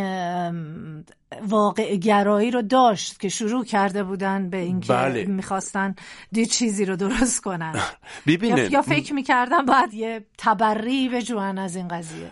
[1.41, 5.25] واقع گرایی رو داشت که شروع کرده بودن به اینکه بله.
[5.25, 5.95] می‌خواستن
[6.32, 7.75] دی چیزی رو درست کنن.
[8.27, 8.71] ببینه.
[8.71, 12.32] یا فکر می‌کردن باید یه تبری بجوان از این قضیه.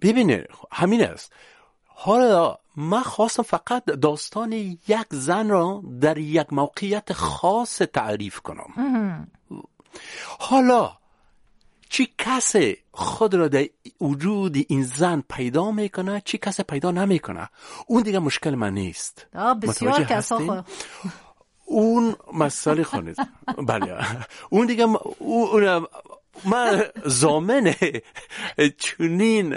[0.00, 1.32] ببینه همین است.
[1.98, 9.28] حالا من خواستم فقط داستان یک زن را در یک موقعیت خاص تعریف کنم.
[10.38, 10.92] حالا
[11.88, 13.68] چی کسی خود را در
[14.00, 17.48] وجود این زن پیدا می‌کنه چی کسی پیدا نمی‌کنه؟
[17.86, 19.26] اون دیگه مشکل من نیست.
[19.62, 20.64] بسیار کسا
[21.64, 23.16] اون مسئله خانید.
[23.66, 24.06] بله.
[24.50, 24.86] اون دیگه
[25.18, 25.86] اون
[26.44, 27.74] من زامن
[28.78, 29.56] چونین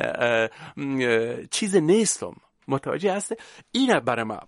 [1.51, 2.35] چیز نیستم.
[2.67, 3.37] متوجه هسته
[3.71, 4.39] این برای ما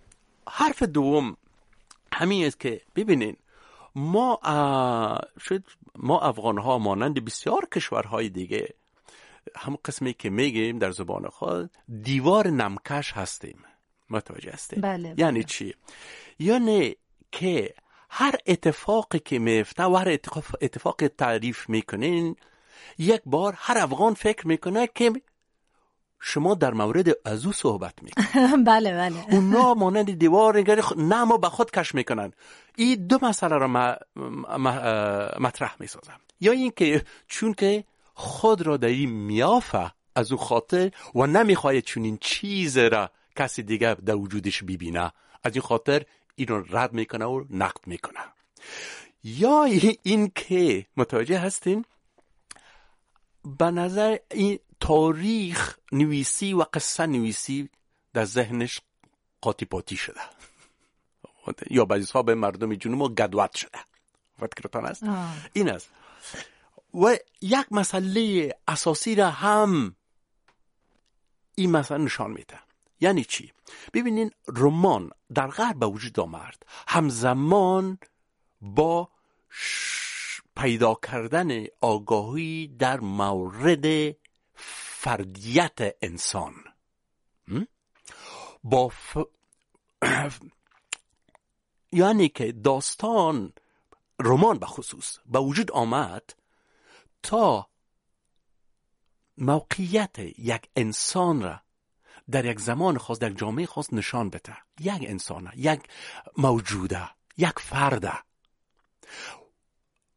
[0.48, 1.36] حرف دوم
[2.12, 3.36] همین است که ببینین
[3.94, 4.40] ما
[5.40, 5.62] شد
[5.96, 8.74] ما افغان ها مانند بسیار کشورهای دیگه
[9.56, 11.70] هم قسمی که میگیم در زبان خود
[12.02, 13.58] دیوار نمکش هستیم.
[14.10, 15.42] متوجه هستیم بله, یعنی بله.
[15.42, 15.74] چی؟
[16.38, 16.96] یعنی
[17.32, 17.74] که
[18.14, 22.36] هر اتفاقی که میفته و هر اتفاق, اتفاق تعریف می‌کنین
[22.98, 25.12] یک بار هر افغان فکر می‌کنه که
[26.20, 29.24] شما در مورد از او صحبت می‌کنن بله بله.
[29.34, 32.32] اونا مانند دیوار نه ما به خود کش می‌کنن.
[32.76, 33.68] این دو مسئله را
[35.40, 36.20] مطرح می‌سازم.
[36.40, 42.04] یا اینکه چون که خود را در این میافه از او خاطر و نمی‌خواه چون
[42.04, 45.12] این چیز را کسی دیگه در وجودش ببینه.
[45.44, 46.02] از این خاطر
[46.34, 48.20] این را رد می‌کنه و نقد می‌کنه.
[49.24, 49.64] یا
[50.02, 51.84] این که متوجه هستین
[53.58, 57.68] به نظر این تاریخ نویسی و قصه نویسی
[58.12, 58.80] در ذهنش
[59.40, 60.20] قاطی پاتی شده.
[61.70, 63.78] یا بعضی به مردم جنوب گدوت شده.
[64.40, 65.02] فکرتان است؟
[65.52, 65.90] این است.
[66.94, 69.96] و یک مسئله اساسی را هم
[71.54, 72.60] این مسئله نشان میده.
[73.02, 73.52] یعنی چی؟
[73.92, 76.62] ببینین رمان در غرب به وجود آمد.
[76.88, 77.98] همزمان
[78.60, 79.08] با
[80.56, 84.16] پیدا کردن آگاهی در مورد
[84.54, 86.54] فردیت انسان.
[88.64, 89.18] با ف...
[91.92, 93.52] یعنی که داستان
[94.20, 96.34] رمان به خصوص به وجود آمد
[97.22, 97.68] تا
[99.38, 101.60] موقعیت یک انسان را
[102.30, 104.56] در یک زمان خاص در جامعه خاص نشان بده.
[104.80, 105.80] یک انسان یک
[106.36, 108.12] موجوده یک فرده.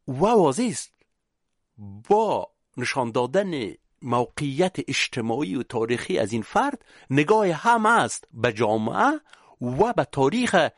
[0.07, 0.91] و واضح است
[2.09, 9.19] با نشان دادن موقعیت اجتماعی و تاریخی از این فرد نگاه هم است به جامعه
[9.61, 10.69] و به تاریخ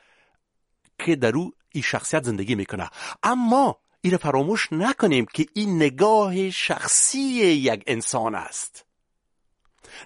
[1.00, 2.90] که در او این شخصیت زندگی می‌کنه.
[3.24, 8.87] اما این فراموش نکنیم که این نگاه شخصی یک انسان است.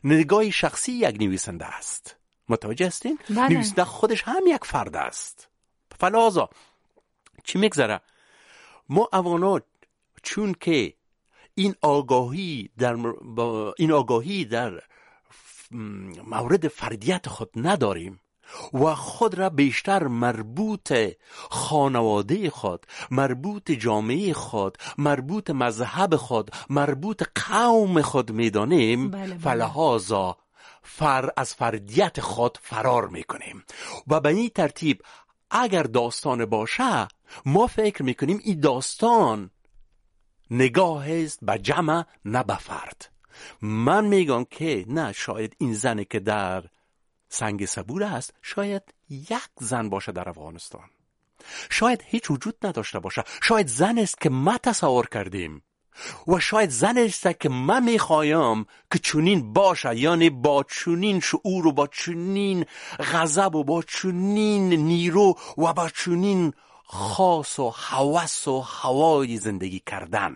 [0.04, 2.16] نگاه شخصی یک نویسنده است
[2.50, 3.48] متوجه هستین؟ بله.
[3.48, 5.50] نویسنده خودش هم یک فرد است
[6.00, 6.50] فلازا
[7.44, 8.02] چی میگذره
[8.90, 9.64] ما اوانات
[10.24, 10.94] چون که
[11.56, 12.96] این آگاهی در
[13.78, 14.82] این آگاهی در
[16.26, 18.22] مورد فردیت خود نداریم
[18.74, 20.94] و خود را بیشتر مربوط
[21.50, 29.12] خانواده خود مربوط جامعه خود مربوط مذهب خود مربوط قوم خود می‌دانیم.
[29.12, 29.38] بله، بله.
[29.38, 30.38] فلحاظا
[30.84, 33.64] فر از فردیت خود فرار می‌کنیم.
[34.08, 35.02] و به این ترتیب
[35.52, 37.08] اگر داستان باشه
[37.46, 39.52] ما فکر می‌کنیم این داستان
[40.52, 43.10] نگاه است به جمع نه به فرد.
[43.62, 46.64] من میگم که نه شاید این زنی که در
[47.34, 50.90] سنگ صبور است شاید یک زن باشه در افغانستان.
[51.70, 55.64] شاید هیچ وجود نداشته باشه شاید زن است که ما تصور کردیم.
[56.28, 61.72] و شاید زن است که من می‌خوایم که چونین باشه یعنی با چونین شعور و
[61.72, 62.66] با چونین
[63.00, 66.54] غضب و با چونین نیرو و با چونین
[66.86, 70.36] خاص و حوث و هوای زندگی کردن.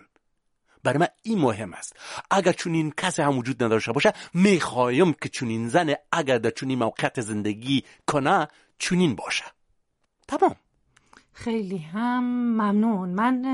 [0.86, 1.96] برای من این مهم است.
[2.30, 6.68] اگر چون کسی هم وجود نداشته باشه می‌خوایم که چون این زن اگر در چون
[6.68, 9.44] این موقعیت زندگی کنه چونین باشه.
[10.28, 10.56] تمام.
[11.32, 13.08] خیلی هم ممنون.
[13.08, 13.44] من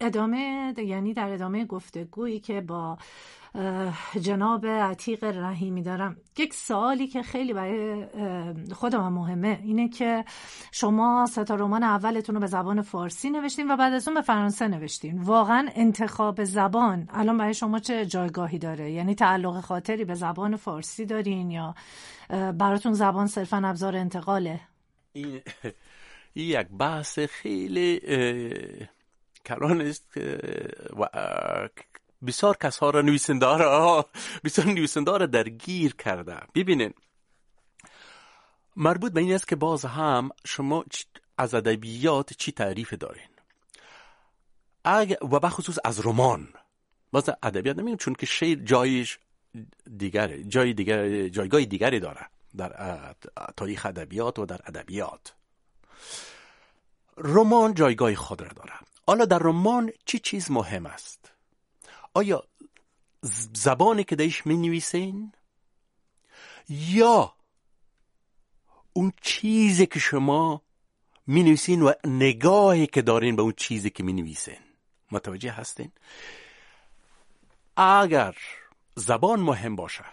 [0.00, 2.98] ادامه یعنی در ادامه گفتگویی که با
[4.20, 6.16] جناب عتیق رحیمی دارم.
[6.38, 8.06] یک سوالی که خیلی برای
[8.72, 9.60] خودم هم مهمه.
[9.64, 10.24] اینه که
[10.72, 14.68] شما ستا رمان اولتون رو به زبان فارسی نوشتین و بعد از اون به فرانسه
[14.68, 15.22] نوشتین.
[15.22, 21.06] واقعا انتخاب زبان الان برای شما چه جایگاهی داره؟ یعنی تعلق خاطری به زبان فارسی
[21.06, 21.74] دارین یا
[22.58, 24.60] براتون زبان صرفا ابزار انتقاله؟
[25.12, 25.40] این
[26.34, 28.00] یک بحث خیلی
[29.46, 30.16] کلان است
[30.96, 31.08] و
[32.26, 34.08] بسیار کسها را نویسنده را
[34.44, 36.94] بسیار نویسنده را درگیر کرده ببینین.
[38.76, 40.84] مربوط به این است که باز هم شما
[41.38, 43.28] از ادبیات چی تعریف دارین؟
[45.22, 46.48] و بخصوص از رمان.
[47.12, 49.18] باز ادبیات نمیگم چون که شعر جایش
[49.96, 53.14] دیگره جای دیگر جایگاه دیگری داره در
[53.56, 55.34] تاریخ ادبیات و در ادبیات.
[57.16, 58.72] رمان جایگاه خود را داره.
[59.06, 61.32] حالا در رمان چی چیز مهم است؟
[62.18, 62.44] آیا
[63.52, 65.32] زبانی که دیش می نویسین
[66.68, 67.34] یا
[68.92, 70.62] اون چیزی که شما
[71.26, 74.58] می نویسین و نگاهی که دارین به اون چیزی که می نویسین
[75.12, 75.92] متوجه هستین؟
[77.76, 78.36] اگر
[78.94, 80.04] زبان مهم باشه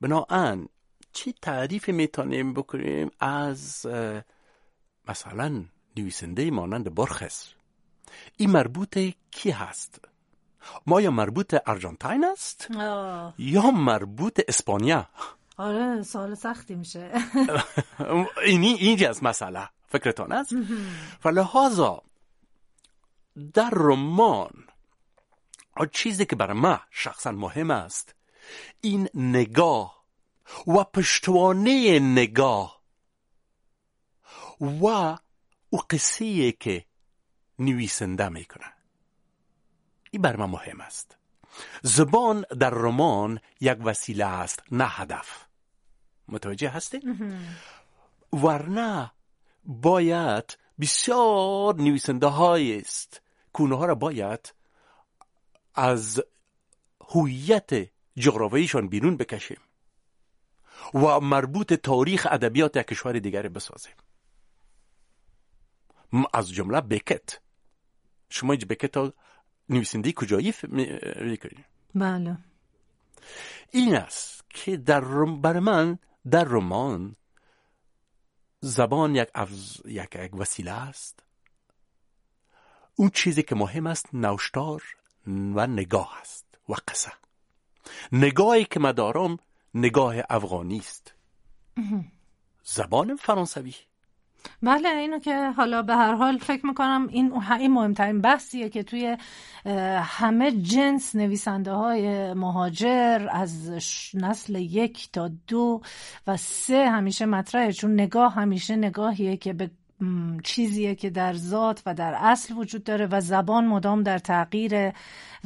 [0.00, 0.68] بناهن
[1.12, 3.86] چی تعریف می‌تونیم بکنیم از
[5.08, 5.64] مثلا
[5.96, 7.52] نویسنده مانند برخس
[8.36, 8.98] این مربوط
[9.30, 10.13] کی هست؟
[10.86, 12.68] ما یا مربوط ارژانتین است؟
[13.38, 15.08] یا مربوط اسپانیا؟
[15.56, 17.12] آره سال سختی میشه.
[18.46, 19.68] اینی اینجا از مسئله.
[19.88, 20.54] فکرتان است؟
[21.20, 22.02] فلحاظا
[23.54, 24.64] در رمان
[25.92, 28.14] چیزی که برای ما شخصا مهم است
[28.80, 30.04] این نگاه
[30.66, 32.80] و پشتوانه نگاه
[34.60, 34.86] و
[35.70, 36.84] او قصه که
[37.58, 38.73] نویسنده می‌کنه
[40.14, 41.16] این بر من مهم است.
[41.82, 45.46] زبان در رمان یک وسیله است نه هدف.
[46.28, 47.00] متوجه هستی؟
[48.32, 49.12] ورنه
[49.64, 53.22] باید بسیار نویسنده است
[53.56, 54.54] که ها را باید
[55.74, 56.22] از
[57.08, 57.70] هویت
[58.16, 59.60] جغرافیایشان بیرون بکشیم
[60.94, 63.94] و مربوط تاریخ ادبیات یک کشور دیگری بسازیم.
[66.34, 67.40] از جمله بکت.
[68.28, 68.96] شما اینجا بکت
[69.68, 72.38] نویسنده کجایی می‌کنید بله.
[73.70, 75.98] این است که در بر من
[76.30, 77.16] در رمان
[78.60, 79.28] زبان یک,
[79.84, 81.22] یک, یک وسیله است.
[82.94, 84.82] اون چیزی که مهم است نوشتار
[85.26, 87.12] و نگاه است و قصه.
[88.12, 89.38] نگاهی که مدارم
[89.74, 91.14] نگاه افغانی است.
[92.64, 93.74] زبان فرانسوی.
[94.62, 99.16] بله اینو که حالا به هر حال فکر می‌کنم این این مهمترین بحثیه که توی
[100.02, 103.70] همه جنس نویسنده های مهاجر از
[104.14, 105.80] نسل یک تا دو
[106.26, 107.72] و سه همیشه مطرحه.
[107.72, 109.70] چون نگاه همیشه نگاهیه که به
[110.44, 114.92] چیزیه که در ذات و در اصل وجود داره و زبان مدام در تغییر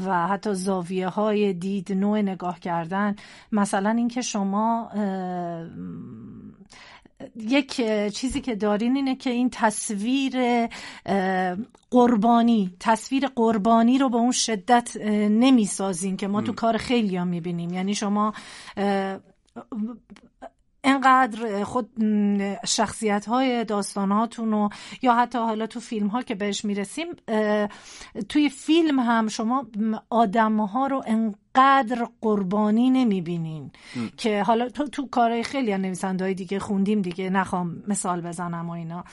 [0.07, 3.17] و حتی زاویه های دید نوع نگاه کردن.
[3.53, 4.91] مثلا اینکه شما
[7.37, 7.75] یک
[8.15, 10.67] چیزی که دارین اینه که این تصویر
[11.91, 14.97] قربانی تصویر قربانی رو به اون شدت
[15.31, 17.73] نمی‌سازین که ما تو کار خیلی ها می‌بینیم.
[17.73, 18.33] یعنی شما
[20.89, 21.91] انقدر خود
[22.67, 24.69] شخصیت های داستان هاتون
[25.03, 27.07] یا حتی حالا تو فیلم ها که بهش می‌رسیم
[28.29, 29.67] توی فیلم هم شما
[30.11, 33.71] آدم ها رو انقدر قربانی نمی‌بینین
[34.17, 38.73] که حالا تو تو کارهای خیلی نویسنده های دیگه خوندیم دیگه نخوام مثال بزنم و
[38.73, 39.05] اینا.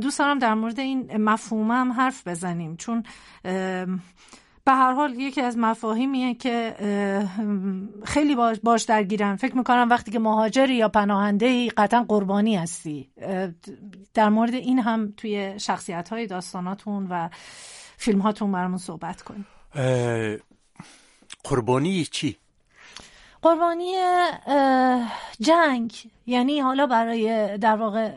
[0.00, 3.02] دوست دارم در مورد این مفهومم حرف بزنیم چون
[4.66, 6.74] به هر حال یکی از مفاهیمیه که
[8.04, 9.36] خیلی باش, درگیرن.
[9.36, 13.10] فکر می‌کنم وقتی که مهاجری یا پناهنده ای قطعا قربانی هستی.
[14.14, 17.28] در مورد این هم توی شخصیت های داستاناتون و
[17.96, 19.44] فیلم هاتون برامون صحبت کن
[21.44, 22.36] قربانی چی؟
[23.42, 23.92] قربانی
[25.40, 25.92] جنگ.
[26.26, 28.12] یعنی حالا برای در واقع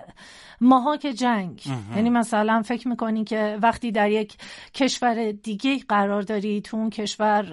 [0.62, 1.64] ماها که جنگ
[1.96, 4.38] یعنی مثلا فکر می‌کنی که وقتی در یک
[4.74, 7.44] کشور دیگه قرار داری تو اون کشور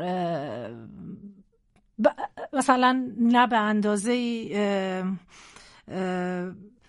[2.53, 4.13] مثلا نه به اندازه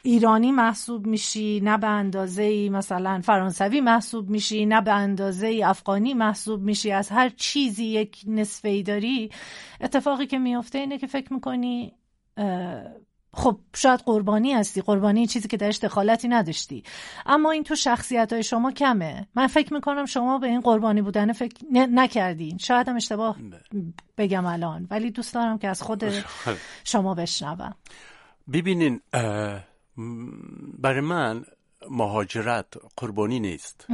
[0.04, 6.62] ایرانی محسوب میشی نه به اندازه مثلا فرانسوی محسوب میشی نه به اندازه افغانی محسوب
[6.62, 6.92] میشی.
[6.92, 9.30] از هر چیزی یک نصفه ای داری.
[9.82, 11.94] اتفاقی که میفته اینه که فکر می‌کنی
[13.38, 14.82] خب شاید قربانی هستی.
[14.82, 16.84] قربانی چیزی که درش دخالتی نداشتی.
[17.26, 19.28] اما این تو شخصیت های شما کمه.
[19.36, 22.58] من فکر می‌کنم شما به این قربانی بودن فکر نکردین.
[22.58, 23.38] شاید هم اشتباه
[24.18, 24.88] بگم الان.
[24.92, 26.04] ولی دوست دارم که از خود
[26.84, 27.76] شما بشنوم.
[28.54, 29.02] ببینین
[30.80, 31.46] برای من
[31.90, 33.88] مهاجرت قربانی نیست.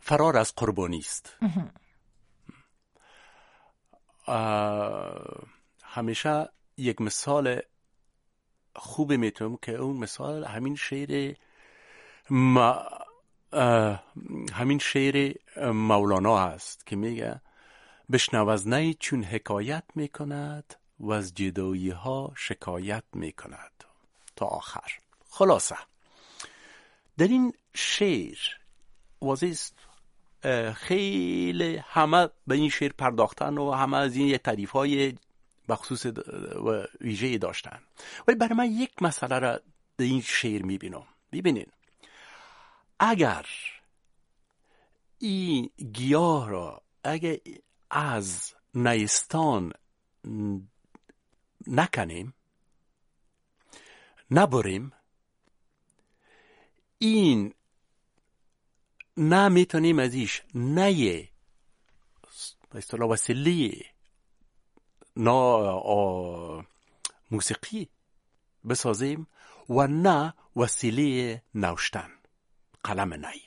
[0.00, 1.36] فرار از قربانی است.
[5.84, 7.60] همیشه یک مثال
[8.80, 11.34] خوب می‌تونم که اون مثال همین شعر
[12.30, 12.82] ما
[14.52, 15.34] همین شعر
[15.72, 17.40] مولانا است که میگه
[18.12, 23.84] بشنو از نی چون حکایت می‌کند و از جدایی ها شکایت می‌کند.
[24.36, 24.92] تا آخر.
[25.30, 25.76] خلاصه.
[27.18, 28.38] در این شعر
[29.22, 29.54] واضح
[30.72, 35.14] خیلی همه به این شعر پرداختن و همه از این تعریف های
[35.70, 37.82] بخصوص و ویژه داشتن.
[38.28, 39.60] ولی برای من یک مسئله را
[39.96, 41.06] در این شعر می‌بینم.
[41.32, 41.66] ببینین.
[43.00, 43.46] اگر
[45.18, 47.36] این گیاه را اگر
[47.90, 49.72] از نیستان
[51.66, 52.34] نکنیم
[54.30, 54.92] نبریم
[56.98, 57.54] این
[59.16, 61.28] نه می‌تونیم ازش نه
[62.70, 63.16] به اصطلاح
[65.16, 66.64] نا
[67.30, 67.88] موسیقی
[68.68, 69.26] بسازیم
[69.68, 72.10] و نه وسیله نوشتن.
[72.84, 73.42] قلم نی.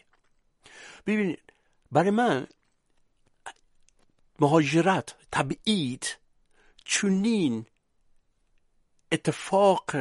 [1.05, 1.53] ببینید
[1.91, 2.47] برای من
[4.39, 6.17] مهاجرت تبعید
[6.85, 7.65] چونین
[9.11, 9.91] اتفاق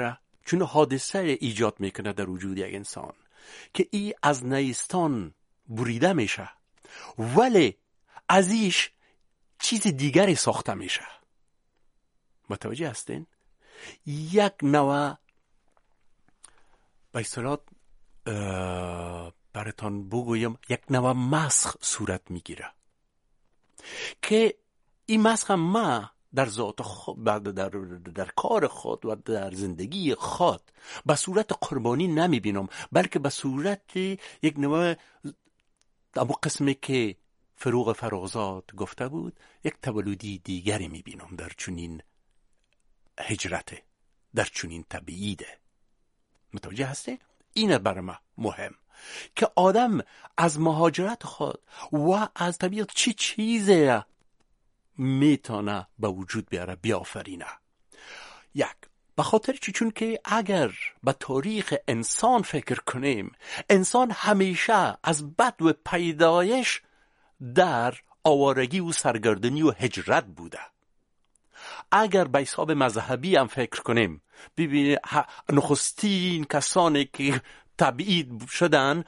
[0.44, 3.12] چون حادثه ایجاد می‌کنه در وجود یک انسان
[3.74, 5.34] که ای از نیستان
[5.68, 6.50] بریده میشه
[7.18, 7.78] ولی
[8.28, 8.90] ازیش
[9.58, 11.06] چیز دیگری ساخته میشه.
[12.52, 13.26] متوجه هستین؟
[14.06, 15.14] یک نوع
[17.12, 17.56] به اصطلاح
[19.52, 22.70] براتان بگویم یک نوع مسخ صورت می‌گیره
[24.22, 24.54] که
[25.06, 27.68] این مسخ ما در ذات خود در, در,
[28.14, 30.60] در کار خود و در زندگی خود
[31.06, 33.96] به صورت قربانی نمی بینم بلکه به صورت
[34.42, 34.94] یک نوع
[36.16, 37.16] اما قسمی که
[37.56, 42.02] فروغ فرازاد گفته بود یک تولدی دیگری می بینم در چنین
[43.18, 43.82] هجرته.
[44.34, 45.58] در چنین تبعیده
[46.52, 47.18] متوجه هسته؟
[47.52, 48.74] اینه بر ما مهم
[49.36, 50.00] که آدم
[50.36, 54.00] از مهاجرت خود و از طبیعت چی چیزی
[54.98, 57.46] می‌تونه به وجود بیاره بیافرینه.
[58.54, 58.66] یک
[59.16, 60.72] به خاطر چی؟ چون که اگر
[61.04, 63.32] به تاریخ انسان فکر کنیم
[63.70, 66.82] انسان همیشه از بد و پیدایش
[67.54, 67.94] در
[68.24, 70.60] آوارگی و سرگردنی و هجرت بوده.
[71.92, 74.22] اگر به حساب مذهبی هم فکر کنیم
[74.56, 75.00] ببینید
[75.52, 77.42] نخستین کسانی که
[77.78, 79.04] تبعید شدن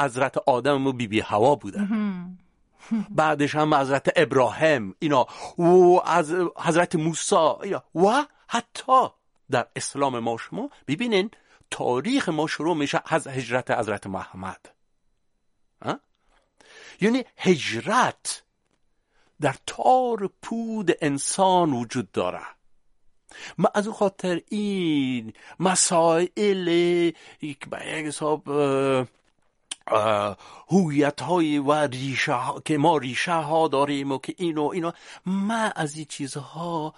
[0.00, 2.38] حضرت آدم و بیبی بی هوا بودن
[3.10, 5.26] بعدش هم حضرت ابراهیم اینا.
[5.58, 9.08] و از حضرت موسی و حتی
[9.50, 11.30] در اسلام ما شما ببینین
[11.70, 14.76] تاریخ ما شروع میشه از هجرت حضرت محمد.
[17.00, 18.42] یعنی هجرت
[19.40, 22.40] در تار پود انسان وجود داره
[23.58, 28.48] ما از خاطر این مسائل به یک حساب
[30.68, 34.92] هویت های و ریشه ها که ما ریشه ها داریم و که اینو اینو
[35.26, 36.94] ما از این چیزها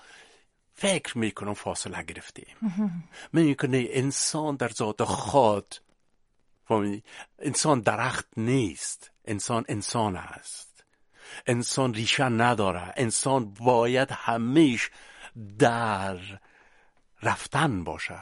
[0.74, 2.56] فکر می‌کنم فاصله گرفتیم.
[3.32, 5.74] می‌کنه انسان در ذات خود
[7.38, 9.10] انسان درخت نیست.
[9.24, 10.67] انسان انسان است.
[11.46, 12.92] انسان ریشه نداره.
[12.96, 14.90] انسان باید همیش
[15.58, 16.16] در
[17.22, 18.18] رفتن باشه.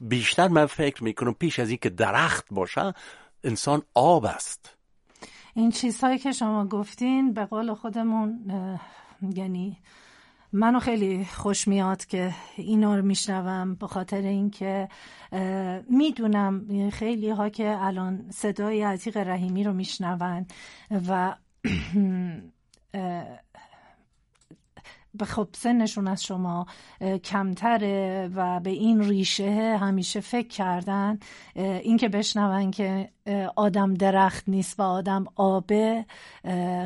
[0.00, 2.94] بیشتر من فکر می‌کنم پیش از اینکه درخت باشه
[3.44, 4.74] انسان آب است.
[5.54, 8.50] این چیزهایی که شما گفتین به قول خودمون
[9.34, 9.76] یعنی
[10.52, 14.88] منو خیلی خوش میاد که اینا رو میشنوم به خاطر اینکه
[15.90, 20.46] می‌دونم خیلی ها که الان صدای عتیق رحیمی رو میشنون
[21.08, 21.34] و
[25.24, 26.66] خب سنشون از شما
[27.24, 31.18] کمتره و به این ریشه همیشه فکر کردن.
[31.54, 33.10] اینکه بشنون که
[33.56, 36.06] آدم درخت نیست و آدم آبه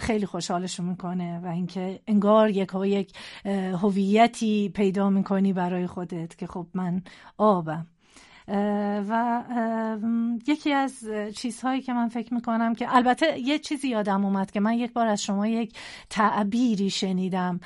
[0.01, 3.17] خیلی خوشحالشون می‌کنه و اینکه انگار یک یک
[3.83, 7.03] هویتی پیدا می‌کنی برای خودت که خب من
[7.39, 7.87] آبم.
[9.09, 9.43] و
[10.47, 11.05] یکی از
[11.37, 15.07] چیزهایی که من فکر می‌کنم که البته یه چیزی یادم اومد که من یک بار
[15.07, 15.79] از شما یک
[16.11, 17.61] تعبیری شنیدم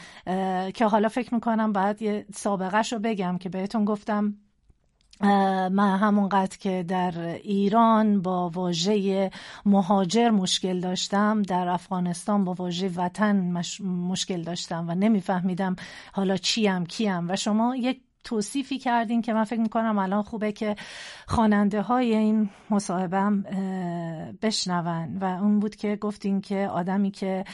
[0.75, 4.35] که حالا فکر می‌کنم باید یه سابقه رو بگم که بهتون گفتم.
[5.71, 9.31] من همونقدر که در ایران با واژه
[9.67, 15.77] مهاجر مشکل داشتم در افغانستان با واژه وطن مشکل داشتم و نمیفهمیدم
[16.13, 17.31] حالا چیم کیم.
[17.31, 20.77] و شما یک توصیفی کردین که من فکر می‌کنم الان خوبه که
[21.27, 23.43] خواننده های این مصاحبم
[24.43, 24.77] بشنون.
[25.21, 27.45] و اون بود که گفتین که آدمی که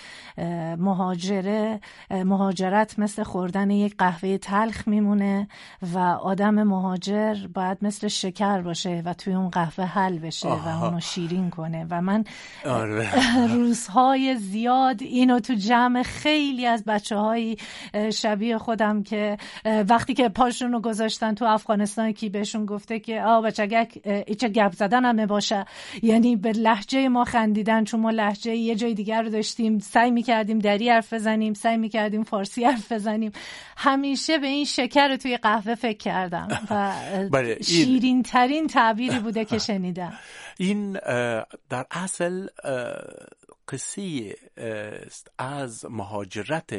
[0.78, 5.48] مهاجره مهاجرت مثل خوردن یک قهوه تلخ میمونه
[5.94, 11.00] و آدم مهاجر باید مثل شکر باشه و توی اون قهوه حل بشه و اونو
[11.00, 11.86] شیرین کنه.
[11.90, 12.24] و من
[12.66, 13.08] آره.
[13.54, 17.56] روزهای زیاد اینو تو جمع خیلی از بچه های
[18.12, 19.36] شبیه خودم که
[19.88, 20.28] وقتی که
[20.62, 25.26] پاشون رو گذاشتن تو افغانستان کی بهشون گفته که آ بچگک ایچه گپ زدن همه
[25.26, 25.64] باشه.
[26.02, 29.78] یعنی به لحجه ما خندیدن چون ما لحجه یه جای دیگر رو داشتیم.
[29.78, 33.32] سعی می‌کردیم دری حرف بزنیم سعی می‌کردیم فارسی حرف بزنیم.
[33.76, 36.92] همیشه به این شکر توی قهوه فکر کردم و
[37.30, 40.12] بله، شیرین ترین تعبیری بوده که شنیدم.
[40.58, 40.92] این
[41.70, 42.46] در اصل
[43.68, 44.34] قصه
[45.02, 46.74] است از مهاجرت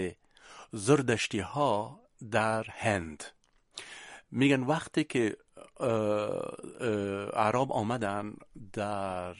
[0.71, 1.99] زردشتی ها
[2.31, 3.23] در هند.
[4.35, 5.37] میگن وقتی که
[7.33, 8.33] عرب آمدن
[8.73, 9.35] در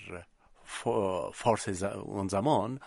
[1.33, 2.79] فارس اون زمان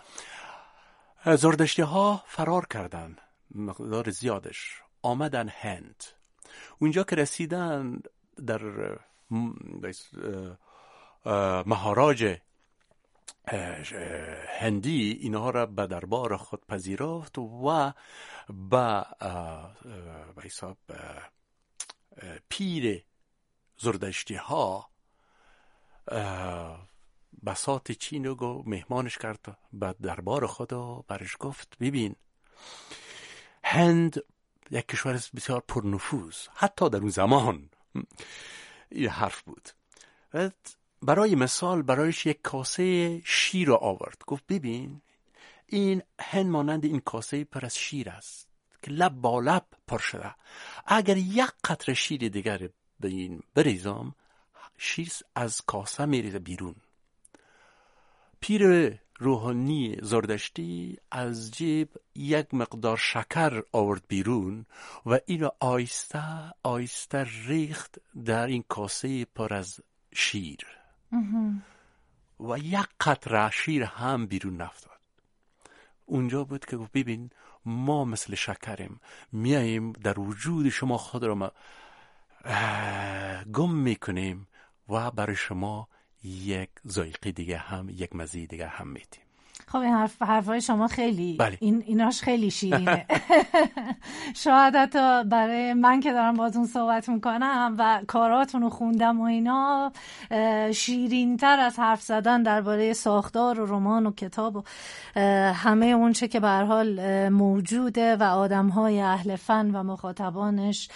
[1.25, 3.15] زردشتی ها فرار کردن
[3.55, 4.81] مقدار زیادش.
[5.01, 6.03] آمدن هند.
[6.79, 7.99] اونجا که رسیدن
[8.45, 8.61] در
[11.65, 12.37] مهاراج
[14.59, 17.93] هندی اینها را به دربار خود پذیرفت و
[18.69, 19.05] به
[20.43, 20.77] حساب
[22.49, 23.03] پیر
[23.77, 24.89] زردشتی ها
[27.45, 32.15] بساط چین رو مهمانش کرد به دربار خود و برش گفت ببین
[33.63, 34.23] هند
[34.71, 37.69] یک کشور بسیار پرنفوذ حتی در اون زمان.
[38.89, 39.69] این حرف بود.
[41.01, 44.21] برای مثال برایش یک کاسه شیر آورد.
[44.27, 45.01] گفت ببین
[45.65, 48.46] این هند مانند این کاسه پر از شیر است.
[48.89, 50.35] لب با لب پر شده
[50.85, 52.69] اگر یک قطره شیر دیگر
[52.99, 54.15] به این بریزم
[54.77, 56.75] شیر از کاسه میریزه بیرون.
[58.39, 64.65] پیر روحانی زردشتی از جیب یک مقدار شکر آورد بیرون
[65.05, 69.79] و این آیسته آیسته ریخت در این کاسه پر از
[70.13, 70.59] شیر.
[72.39, 74.99] و یک قطره شیر هم بیرون نفتاد
[76.05, 77.29] اونجا بود که گفت ببین
[77.67, 78.99] ما مثل شکریم
[79.31, 81.51] میاییم در وجود شما خود را
[83.53, 84.47] گم می‌کنیم
[84.89, 85.87] و برای شما
[86.23, 89.26] یک ذایقه دیگه هم یک مزه دیگه هم میتیم
[89.71, 91.57] خب این حرف حرفای شما خیلی بله.
[91.59, 93.05] این ایناش خیلی شیرینه
[94.43, 99.91] شاید حتی برای من که دارم باتون صحبت می‌کنم و کاراتون رو خوندم و اینا
[100.71, 104.63] شیرین تر از حرف زدن درباره ساختار و رمان و کتاب و
[105.53, 110.89] همه اونچه که به حال موجوده و آدم های اهل فن و مخاطبانش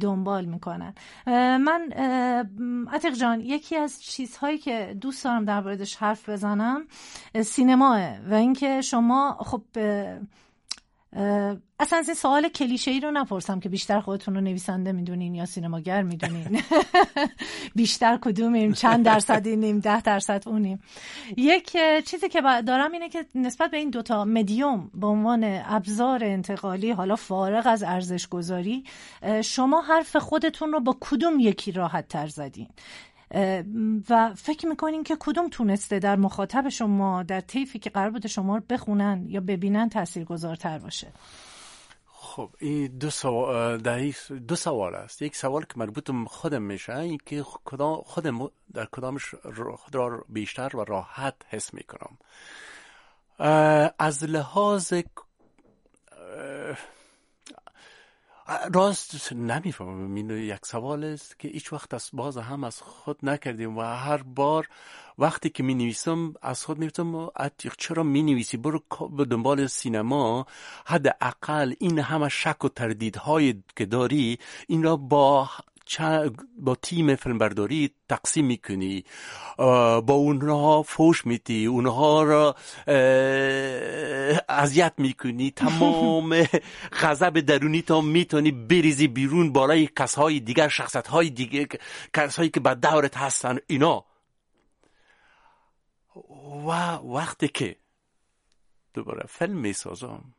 [0.00, 0.94] دنبال می‌کنن
[1.56, 1.92] من
[2.92, 6.82] عتیق جان یکی از چیزهایی که دوست دارم در حرف بزنم
[7.42, 9.62] سینماه و اینکه شما خب
[11.80, 15.46] اصلا از این سوال کلیشه ای رو نپرسم که بیشتر خودتون رو نویسنده می‌دونین یا
[15.46, 16.62] سینماگر می‌دونین.
[17.76, 20.80] بیشتر کدومیم؟ چند درصد اینیم ده درصد اونیم.
[21.36, 26.90] یک چیزی که دارم اینه که نسبت به این دوتا مدیوم به عنوان ابزار انتقالی
[26.90, 28.84] حالا فارغ از ارزش گذاری
[29.44, 32.68] شما حرف خودتون رو با کدوم یکی راحت تر زدین؟
[34.10, 38.56] و فکر می‌کنین که کدوم تونسته در مخاطب شما در طیفی که قرار بوده شما
[38.56, 41.12] رو بخونن یا ببینن تاثیرگذارتر باشه؟
[42.06, 43.78] خب این دو سوال,
[44.48, 45.22] دو سوال است.
[45.22, 47.42] یک سوال که مربوط خودم میشه این که
[48.04, 49.34] خودم در کدامش
[49.76, 52.18] خود را بیشتر و راحت حس می‌کنم.
[53.98, 54.94] از لحاظ
[58.74, 60.14] راست نمی‌فهمم.
[60.14, 64.22] این یک سوال است که هیچ وقت از باز هم از خود نکردیم و هر
[64.22, 64.68] بار
[65.18, 67.30] وقتی که می نویسم از خود میفتم
[67.78, 68.82] چرا می نویسی برو
[69.16, 70.46] به دنبال سینما.
[70.86, 74.38] حداقل این همه شک و تردیدهای که داری
[74.68, 75.50] این را با
[76.58, 79.04] با تیم فیلمبرداری تقسیم می‌کنی.
[80.06, 82.56] با اونها فوش میدی اونها را
[84.48, 85.50] اذیت می‌کنی.
[85.50, 86.44] تمام
[87.02, 91.66] غضب درونی تا می‌تونی بریزی بیرون بالای کسهای دیگر شخصت های دیگر
[92.14, 93.58] کسهایی که به دورت هستن.
[93.66, 94.04] اینا.
[96.66, 97.76] و وقتی که
[98.94, 100.34] دوباره فیلم می‌سازم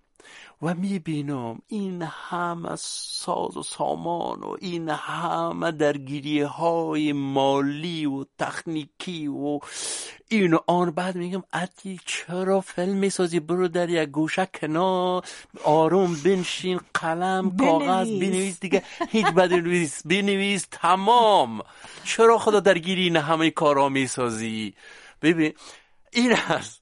[0.62, 9.28] و می‌بینم این همه ساز و سامان و این همه درگیری های مالی و تکنیکی
[9.28, 9.60] و
[10.30, 10.92] این و آن.
[10.92, 15.26] بعد میگم اتی چرا فیلم می‌سازی؟ برو در یک گوشه کنار
[15.64, 18.60] آروم بنشین قلم کاغذ بنویس.
[18.60, 18.84] دیگه.
[19.10, 20.68] هیچ بنویس بنویس.
[20.72, 21.62] تمام.
[22.04, 24.74] چرا خدا درگیری این همه کارا می‌سازی؟
[25.22, 25.54] ببین
[26.12, 26.82] این هست.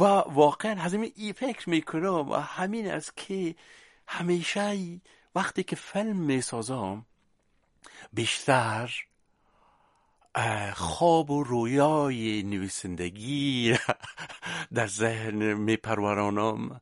[0.00, 3.54] و واقعا همین ای فکر می‌کنم و همین است که
[4.06, 5.00] همیشه
[5.34, 7.06] وقتی که فیلم می‌سازم
[8.12, 8.90] بیشتر
[10.74, 13.78] خواب و رویای نویسندگی
[14.74, 16.80] در ذهن میپرورانم.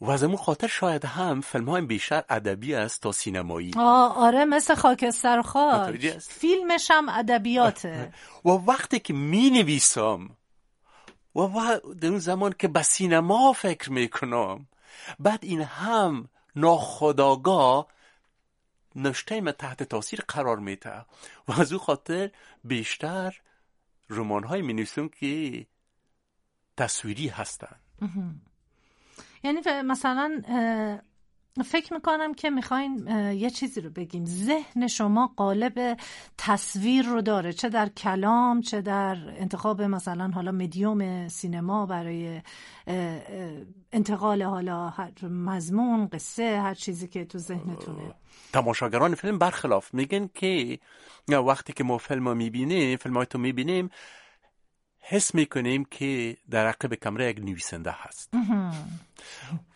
[0.00, 3.72] و از خاطر شاید هم فیلم های بیشتر ادبی است تا سینمایی.
[3.76, 6.18] آره مثل خاکستر خاک.
[6.18, 8.12] فیلمش هم ادبیاته.
[8.44, 10.36] و وقتی که می نویسم
[11.34, 14.66] و در اون زمان که به سینما فکر می‌کنم
[15.20, 17.86] بعد این هم ناخداگاه
[18.96, 21.04] نشته من تحت تاثیر قرار میته
[21.48, 22.30] و از او خاطر
[22.64, 23.40] بیشتر
[24.10, 24.86] رمان های می
[25.20, 25.66] که
[26.76, 27.76] تصویری هستن.
[29.42, 30.42] یعنی مثلا
[31.64, 34.24] فکر می‌کنم که می‌خواین یه چیزی رو بگیم.
[34.24, 35.96] ذهن شما قالب
[36.38, 42.42] تصویر رو داره چه در کلام چه در انتخاب مثلا حالا مدیوم سینما برای
[43.92, 48.14] انتقال حالا هر مضمون قصه هر چیزی که تو ذهنتونه.
[48.52, 50.78] تماشاگران فیلم برخلاف میگن که
[51.28, 53.90] وقتی که ما فیلم رو می‌بینیم فیلم های تو می‌بینیم
[55.00, 58.34] حس می‌کنیم که در عقب کمره یک نویسنده هست.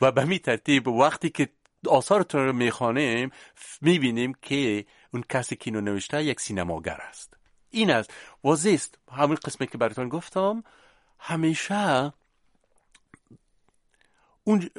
[0.01, 1.49] و به می ترتیب وقتی که
[1.89, 3.31] آثارتون رو می‌خوانیم
[3.81, 7.37] می‌بینیم که اون کسی که اینو نوشته یک سینماگر است.
[7.71, 8.11] این است.
[8.45, 10.65] واضح است همون قسمی که براتون گفتم
[11.19, 12.13] همیشه
[14.45, 14.71] اون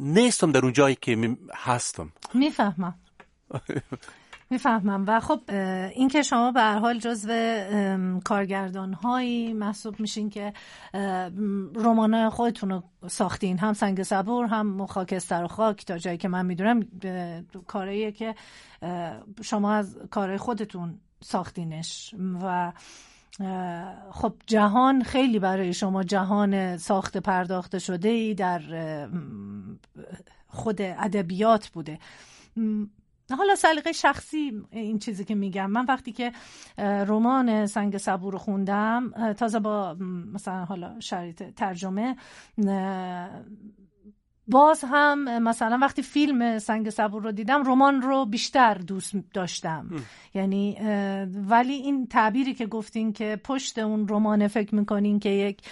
[0.00, 2.12] نیستم در اون جایی که هستم.
[2.34, 2.98] می‌فهمم.
[4.50, 5.04] می‌فهمم.
[5.06, 5.40] و خب
[5.94, 7.32] این که شما به هر حال جزو
[8.24, 10.52] کارگردان هایی محسوب میشین که
[11.74, 13.58] رمان خودتون رو ساختین.
[13.58, 16.80] هم سنگ صبور هم خاکستر و خاک تا جایی که من می‌دونم
[17.66, 18.34] کاریه که
[19.42, 22.14] شما از کارهای خودتون ساختینش.
[22.42, 22.72] و
[24.10, 28.60] خب جهان خیلی برای شما جهان ساخت پرداخته شده ای در
[30.46, 31.98] خود ادبیات بوده.
[33.36, 35.70] حالا سلیقه شخصی این چیزی که میگم.
[35.70, 36.32] من وقتی که
[36.78, 39.96] رمان سنگ صبور رو خوندم تازه با
[40.34, 42.16] مثلا حالا شرایط ترجمه
[44.50, 49.90] باز هم مثلا وقتی فیلم سنگ صبور رو دیدم رمان رو بیشتر دوست داشتم.
[50.34, 50.78] یعنی
[51.48, 55.62] ولی این تعبیری که گفتین که پشت اون رمان فکر می‌کنین که یک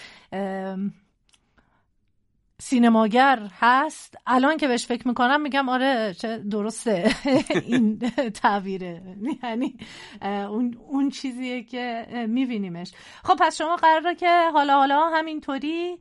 [2.59, 4.15] سینماگر هست.
[4.27, 7.15] الان که بهش فکر می‌کنم میگم آره چه درسته.
[7.67, 7.99] این
[8.35, 9.03] تعبیره.
[9.43, 9.77] یعنی
[10.23, 12.93] اون, اون چیزیه که میبینیمش.
[13.25, 15.99] خب پس شما قراره که حالا حالا همینطوری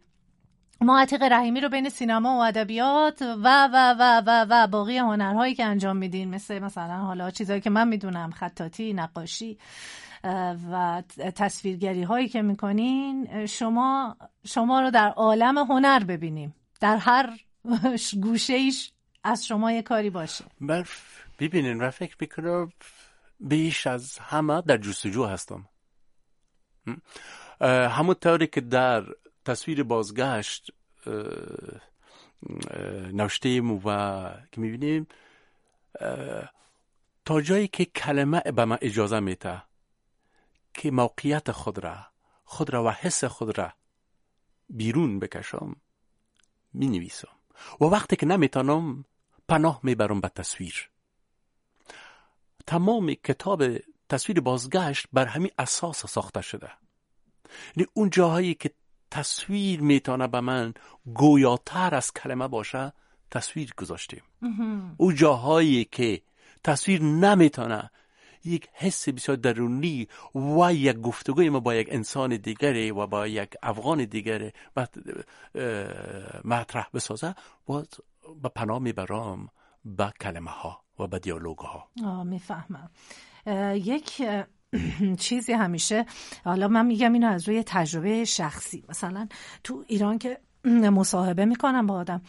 [0.82, 5.56] ما عتیق رحیمی رو بین سینما و ادبیات و و و و و باقی هنرهایی
[5.56, 9.58] که انجام میدین مثل مثلا حالا چیزهایی که من می‌دونم خطاطی نقاشی
[10.72, 11.04] و
[11.36, 16.56] تصویرگری هایی که می‌کنین شما شما رو در عالم هنر ببینیم.
[16.82, 17.30] در هر
[18.22, 18.92] گوشه ایش
[19.24, 20.46] از شما یه کاری باشه.
[21.40, 22.72] ببینین و فکر می‌کنم
[23.40, 25.68] بیش از همه در جستجو هستم.
[27.62, 29.04] همونطوری که در
[29.46, 30.72] تصویر بازگشت
[33.14, 33.82] نوشتیم و
[34.52, 35.08] که می‌بینیم
[37.26, 39.62] تا جایی که کلمه به من اجازه میته
[40.76, 42.08] که موقعیت خود را
[42.44, 43.74] خود را و حس خود را
[44.70, 45.76] بیرون بکشم
[46.74, 47.28] می نویسم
[47.82, 49.06] و وقتی که نمی‌تونم
[49.48, 50.90] پناه می‌برم به تصویر.
[52.68, 53.64] تمام کتاب
[54.10, 56.72] تصویر بازگشت بر همین اساس ساخته شده.
[57.76, 58.72] یعنی اون جاهایی که
[59.12, 60.74] تصویر می‌تونه به من
[61.14, 62.94] گویاتر از کلمه باشه
[63.32, 64.24] تصویر گذاشتیم.
[64.98, 66.22] اون جاهایی که
[66.64, 67.92] تصویر نمی‌تونه
[68.46, 73.54] یک حس بسیار درونی و یک گفتگوی ما با یک انسان دیگری و با یک
[73.64, 74.52] افغان دیگری
[76.46, 77.36] مطرح بسازه
[77.70, 77.84] و
[78.42, 79.50] به پناه می‌برم
[79.86, 81.90] به کلمه ها و به دیالوگ ها
[82.24, 82.90] می‌فهمم.
[83.74, 84.22] یک
[85.20, 86.06] چیزی همیشه
[86.46, 88.86] حالا من میگم اینو از روی تجربه شخصی.
[88.90, 89.28] مثلا
[89.64, 90.40] تو ایران که
[91.00, 92.22] مصاحبه می‌کنم با آدم.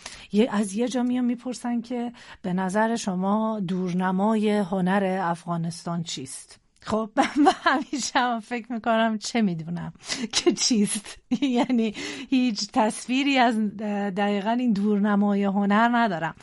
[0.51, 2.13] از یه جا میان می‌پرسن که
[2.43, 7.11] به نظر شما دورنمای هنر افغانستان چیست؟ خب
[7.45, 9.93] من همیشه هم فکر می‌کنم چه می‌دونم
[10.37, 11.19] که چیست.
[11.41, 11.95] یعنی
[12.31, 13.77] هیچ تصویری از
[14.17, 16.35] دقیقا این دورنمای هنر ندارم.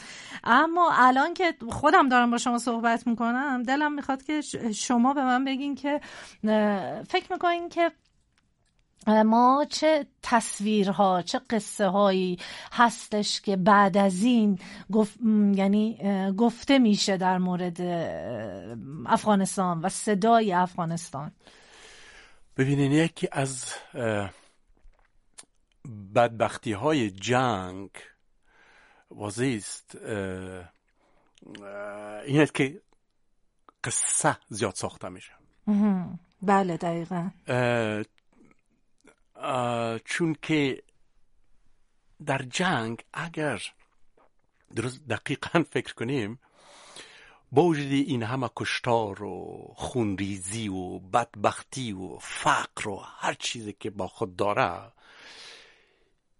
[0.43, 4.41] اما الان که خودم دارم با شما صحبت می‌کنم دلم می‌خواد که
[4.75, 6.01] شما به من بگین که
[7.09, 7.91] فکر می‌کنین که
[9.08, 12.39] ما چه تصویرها چه قصه هایی
[12.72, 14.60] هستش که بعد از این
[14.91, 15.18] گف...
[15.56, 15.97] یعنی
[16.38, 17.82] گفته میشه در مورد
[19.06, 21.32] افغانستان و صدای افغانستان.
[22.58, 23.66] ببینین یکی از
[26.16, 27.89] بدبختی های جنگ
[29.12, 29.95] واضح است
[32.26, 32.82] این است که
[33.84, 35.32] قصه زیاد ساخته میشه.
[36.41, 37.30] بله دقیقا.
[40.05, 40.83] چون که
[42.25, 43.61] در جنگ اگر
[44.75, 46.39] درست دقیقا فکر کنیم
[47.51, 53.89] با وجود این همه کشتار و خونریزی و بدبختی و فقر و هر چیزی که
[53.89, 54.91] با خود داره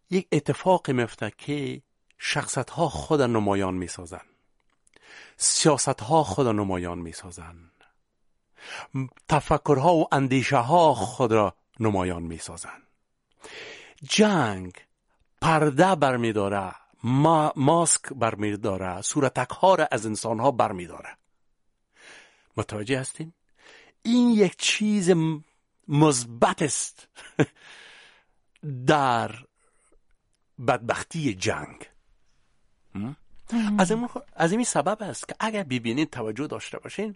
[0.10, 1.82] یک اتفاق میفته که
[2.18, 4.22] شخصت ها خود نمایان می‌سازن.
[5.38, 7.72] سیاست ها خود نمایان می‌سازن.
[9.30, 12.84] تفکرها و اندیشه ها خود را نمایان می‌سازن.
[14.04, 14.74] جنگ
[15.42, 21.18] پرده برمیداره ما ماسک برمیداره صورتک ها را از انسان ها برمیداره.
[22.58, 23.34] متوجه هستین؟
[24.04, 25.12] این یک چیز
[25.88, 27.08] مثبت است
[28.88, 29.36] در
[30.68, 31.86] بدبختی جنگ.
[33.78, 37.16] از این, از این سبب است که اگر ببینید توجه داشته باشین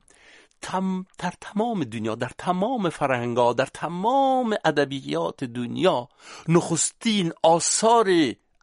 [0.62, 6.10] تم در تمام دنیا در تمام فرهنگا در تمام ادبیات دنیا
[6.48, 8.08] نخستین آثار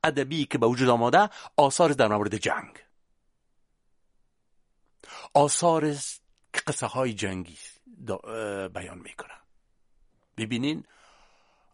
[0.05, 2.77] ادبی که به وجود آمده آثار در مورد جنگ.
[5.35, 5.95] آثار
[6.67, 7.59] قصه های جنگی
[8.75, 9.35] بیان می‌کنه.
[10.37, 10.85] ببینین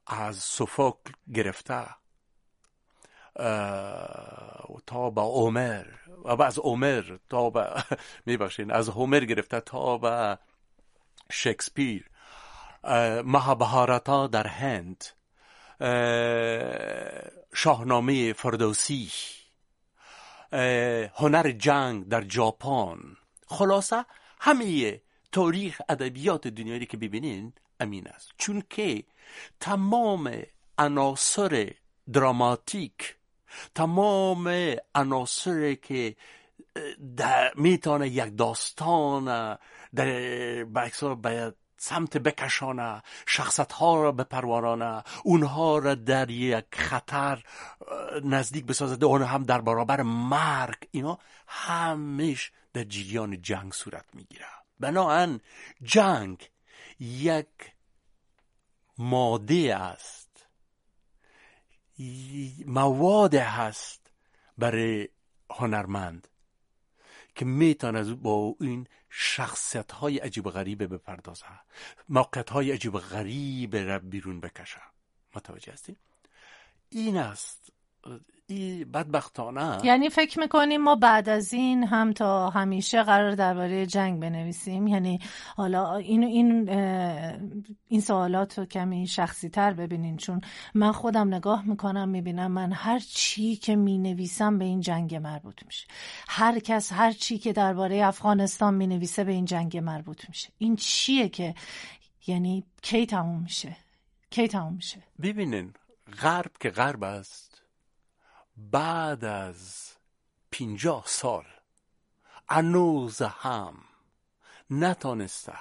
[0.07, 1.87] از سوفوکل گرفته
[4.87, 5.87] تا به عمر.
[6.25, 7.67] و از عمر تا به
[8.27, 8.71] می‌باشین.
[8.71, 10.39] از هومر گرفته تا به
[11.33, 12.11] شکسپیر.
[13.25, 15.05] مهابهارتا در هند.
[17.55, 19.11] شاهنامه فردوسی.
[21.15, 22.99] هنر جنگ در ژاپن
[23.47, 24.05] خلاصه
[24.41, 25.01] همه
[25.33, 28.31] تاریخ ادبیات دنیایی که ببینین امین است.
[28.39, 29.05] چون که
[29.61, 30.43] تمام
[30.79, 31.73] عناصر
[32.13, 33.17] دراماتیک
[33.75, 36.17] تمام عناصری که
[37.55, 39.59] می‌تونه یک داستان
[39.95, 40.65] در
[41.15, 47.43] به سمت بکشانه شخصت ها را بپروارانه اونها را در یک خطر
[48.25, 50.89] نزدیک بسازد اون هم در برابر مرگ.
[50.91, 54.47] اینا همیش در جریان جنگ صورت می‌گیره.
[54.81, 55.41] بناهن
[55.83, 56.51] جنگ
[57.01, 57.73] یک
[58.99, 60.20] ماده است.
[62.67, 64.11] مواد هست
[64.59, 65.09] برای
[65.51, 66.29] هنرمند
[67.35, 71.47] که می‌تونه با این شخصیت های عجیب غریبه بپردازه
[72.09, 74.81] موقعیت های عجیب غریبه را بیرون بکشه
[75.35, 75.97] متوجه هستی؟
[76.91, 77.73] این است
[78.93, 79.79] بدبختانه.
[79.85, 84.87] یعنی فکر می‌کنیم ما بعد از این هم تا همیشه قرار درباره جنگ بنویسیم.
[84.87, 85.19] یعنی
[85.57, 86.69] حالا این این
[87.89, 90.17] این سوالات رو کمی شخصی تر ببینین.
[90.17, 90.41] چون
[90.75, 95.87] من خودم نگاه می‌کنم می‌بینم من هر چی که می‌نویسم به این جنگ مربوط میشه.
[96.29, 100.49] هر کس هر چی که درباره افغانستان می‌نویسه به این جنگ مربوط میشه.
[100.59, 101.55] این چیه که؟
[102.27, 103.77] یعنی کی تموم میشه؟
[104.31, 105.73] کی تموم میشه؟ ببینین
[106.23, 107.50] غرب که غرب است
[108.71, 109.91] بعد از
[110.51, 111.45] پینجاه سال
[112.49, 113.75] انوز هم
[114.71, 115.55] نتانسته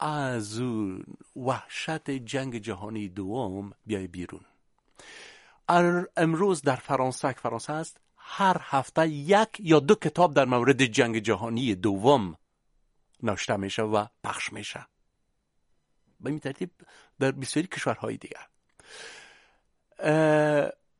[0.00, 1.04] از اون
[1.36, 4.44] وحشت جنگ جهانی دوم بیای بیرون.
[6.16, 11.18] امروز در فرانسه که فرانسه است هر هفته یک یا دو کتاب در مورد جنگ
[11.18, 12.36] جهانی دوم
[13.22, 14.86] نوشته میشه و پخش میشه.
[16.20, 16.70] به این ترتیب
[17.20, 18.46] در بسیاری کشورهای دیگر.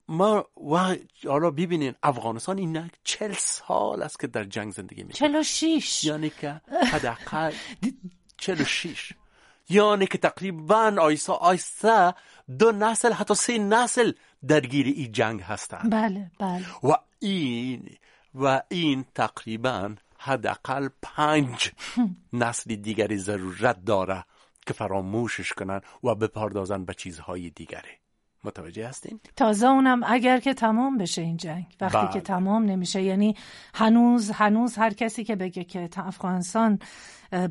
[0.08, 0.96] ما و
[1.26, 5.18] حالا ببینین افغانستان این چل سال است که در جنگ زندگی می‌کنه.
[5.18, 6.04] چل و شیش.
[6.04, 6.60] یعنی که
[6.92, 7.52] حداقل
[8.36, 9.12] چل و شیش.
[9.68, 12.14] یعنی که تقریبا آیسا آیسا
[12.58, 14.12] دو نسل حتی سه نسل
[14.46, 15.90] درگیر این جنگ هستند.
[15.90, 16.64] بله بله.
[16.82, 17.96] و این
[18.34, 21.72] و این تقریبا حداقل پنج
[22.32, 24.24] نسل دیگری ضرورت داره
[24.66, 27.97] که فراموشش کنن و بپردازن به چیزهای دیگری.
[28.48, 31.66] متوجه هستین؟ تازه اونم اگر که تمام بشه این جنگ.
[31.80, 32.12] وقتی بله.
[32.12, 33.02] که تمام نمیشه.
[33.02, 33.36] یعنی
[33.74, 36.78] هنوز هنوز هر کسی که بگه که افغانستان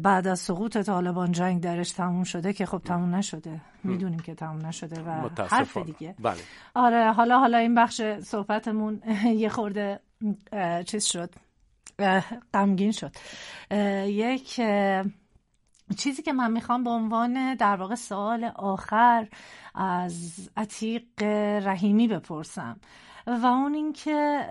[0.01, 3.61] بعد از سقوط طالبان جنگ درش تموم شده که خب تموم نشده.
[3.83, 6.15] می‌دونیم که تموم نشده و حرف دیگه.
[6.19, 6.41] بله.
[6.75, 9.01] آره حالا حالا این بخش صحبتمون
[9.43, 9.99] یه خورده
[10.85, 11.29] چیز شد.
[12.53, 13.11] غمگین شد.
[14.05, 14.61] یک
[15.95, 19.27] چیزی که من می‌خوام به عنوان در واقع سوال آخر
[19.75, 21.03] از عتیق
[21.63, 22.77] رحیمی بپرسم.
[23.27, 24.45] و اون اینکه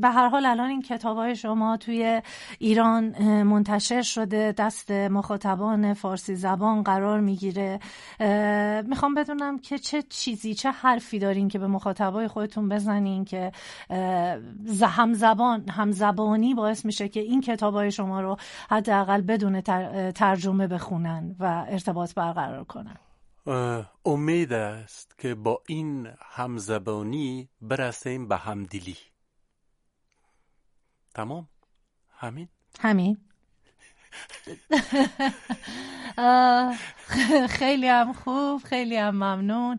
[0.00, 2.22] به هر حال الان این کتاب های شما توی
[2.58, 7.80] ایران منتشر شده دست مخاطبان فارسی زبان قرار می‌گیره.
[8.86, 13.52] می‌خوام بدونم که چه چیزی چه حرفی دارین که به مخاطبای خودتون بزنین که
[14.82, 18.36] هم زبان هم زبانی باعث میشه که این کتاب های شما رو
[18.70, 19.60] حداقل بدون
[20.10, 22.96] ترجمه بخونن و ارتباط برقرار کنن.
[24.04, 28.96] امید است که با این همزبانی برسیم به همدلی.
[31.14, 31.48] تمام؟
[32.18, 32.48] همین؟
[32.80, 33.16] همین.
[37.48, 39.78] خیلی هم خوب خیلی هم ممنون.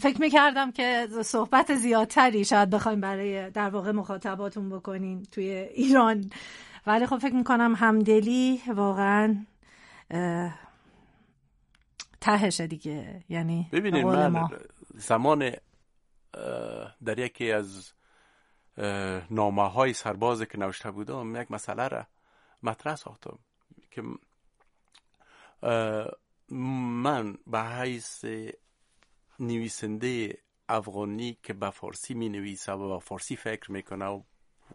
[0.00, 6.30] فکر می‌کردم که صحبت زیادتری شاید بخوایم برای در واقع مخاطباتون بکنین توی ایران.
[6.86, 9.36] ولی خب فکر می‌کنم همدلی واقعا
[12.24, 13.24] تهشه دیگه.
[13.28, 14.48] یعنی ببینید من
[14.94, 15.52] زمان
[17.04, 17.92] در یکی از
[19.30, 22.06] نامه های سرباز که نوشته بودم یک مسئله را
[22.62, 23.38] مطرح ساختم
[23.90, 24.02] که
[26.42, 28.24] من به حیث
[29.40, 34.22] نویسنده افغانی که به فارسی می نویسه و به فارسی فکر می‌کنه و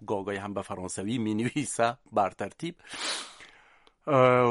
[0.07, 2.75] گاگای هم به فرانسوی می نویسه بر ترتیب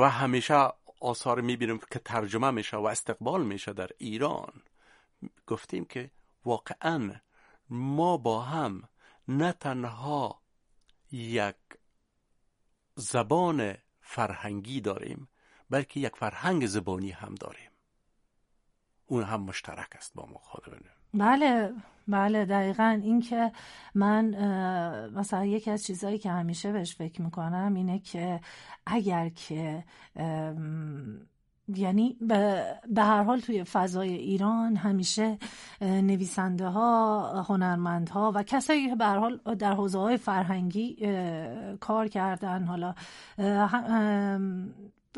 [0.01, 0.68] و همیشه
[1.01, 4.62] آثار می‌بینیم که ترجمه میشه و استقبال میشه در ایران.
[5.46, 6.11] گفتیم که
[6.44, 7.20] واقعا
[7.70, 8.88] ما با هم
[9.28, 10.42] نه تنها
[11.12, 11.57] یک
[12.94, 15.28] زبان فرهنگی داریم
[15.70, 17.70] بلکه یک فرهنگ زبانی هم داریم.
[19.07, 21.72] اون هم مشترک است با ما خودمون بله
[22.09, 23.00] بله دقیقا.
[23.02, 23.52] این که
[23.94, 24.24] من
[25.14, 28.40] مثلا یکی از چیزهایی که همیشه بهش فکر می‌کنم اینه که
[28.86, 29.84] اگر که
[31.76, 32.16] یعنی
[32.90, 35.38] به هر حال توی فضای ایران همیشه
[35.80, 40.96] نویسنده ها هنرمندها و کسایی که به هر حال در حوزه های فرهنگی
[41.80, 42.94] کار کردن حالا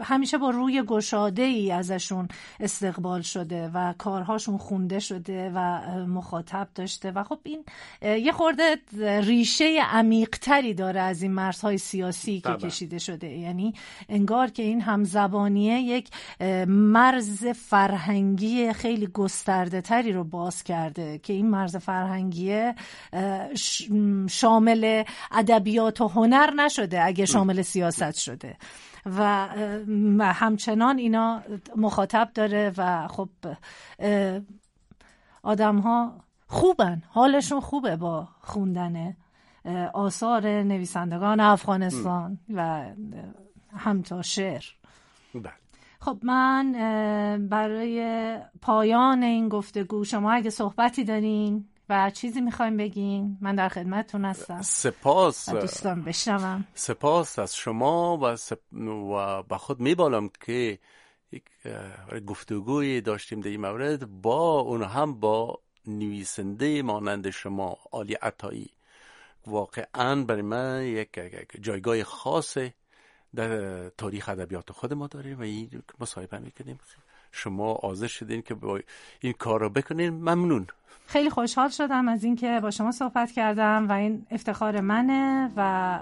[0.03, 2.28] همیشه با روی گشاده ای ازشون
[2.61, 5.59] استقبال شده و کارهاشون خونده شده و
[6.07, 7.11] مخاطب داشته.
[7.11, 7.64] و خب این
[8.03, 8.76] یه خورده
[9.22, 13.28] ریشه عمیقتری داره از این مرزهای سیاسی که کشیده شده.
[13.28, 13.74] یعنی
[14.09, 16.11] انگار که این همزبانیه یک
[16.66, 22.72] مرز فرهنگی خیلی گسترده تری رو باز کرده که این مرز فرهنگی
[24.28, 28.57] شامل ادبیات و هنر نشده اگه شامل سیاست شده.
[29.07, 29.47] و
[30.33, 31.43] همچنان اینا
[31.77, 33.29] مخاطب داره و خب
[35.43, 39.17] آدم ها خوبن حالشون خوبه با خوندن
[39.95, 42.85] آثار نویسندگان افغانستان و
[43.77, 44.65] همتا شعر
[45.35, 45.53] بله.
[46.01, 46.73] خب من
[47.51, 54.24] برای پایان این گفتگو شما اگه صحبتی دارین و چیزی می‌خوایم بگین؟ من در خدمتتون
[54.24, 54.62] هستم.
[54.62, 55.49] سپاس.
[55.51, 56.66] دوستان بشنوم.
[56.74, 58.72] سپاس از شما و, سپ...
[59.12, 60.78] و به خود میبالم که
[61.32, 61.45] یک
[62.26, 68.70] گفتگوی داشتیم در این مورد با اون هم با نویسنده مانند شما آلی عطایی.
[69.47, 71.20] واقعا برای من یک
[71.61, 72.74] جایگاه خاصه
[73.34, 76.80] در تاریخ ادبیات خود ما داریم و این مصاحبه می‌کنیم.
[77.32, 78.80] شما حاضر شدین که با
[79.20, 80.11] این کار رو بکنین.
[80.11, 80.66] ممنون.
[81.11, 85.99] خیلی خوشحال شدم از اینکه با شما صحبت کردم و این افتخار منه و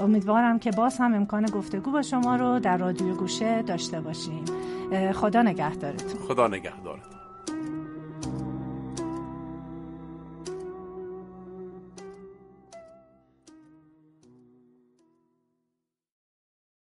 [0.00, 4.44] امیدوارم که باز هم امکان گفتگو با شما رو در رادیو گوشه داشته باشیم.
[5.14, 6.20] خدا نگهدارتون.
[6.28, 7.19] خدا نگهدارتون.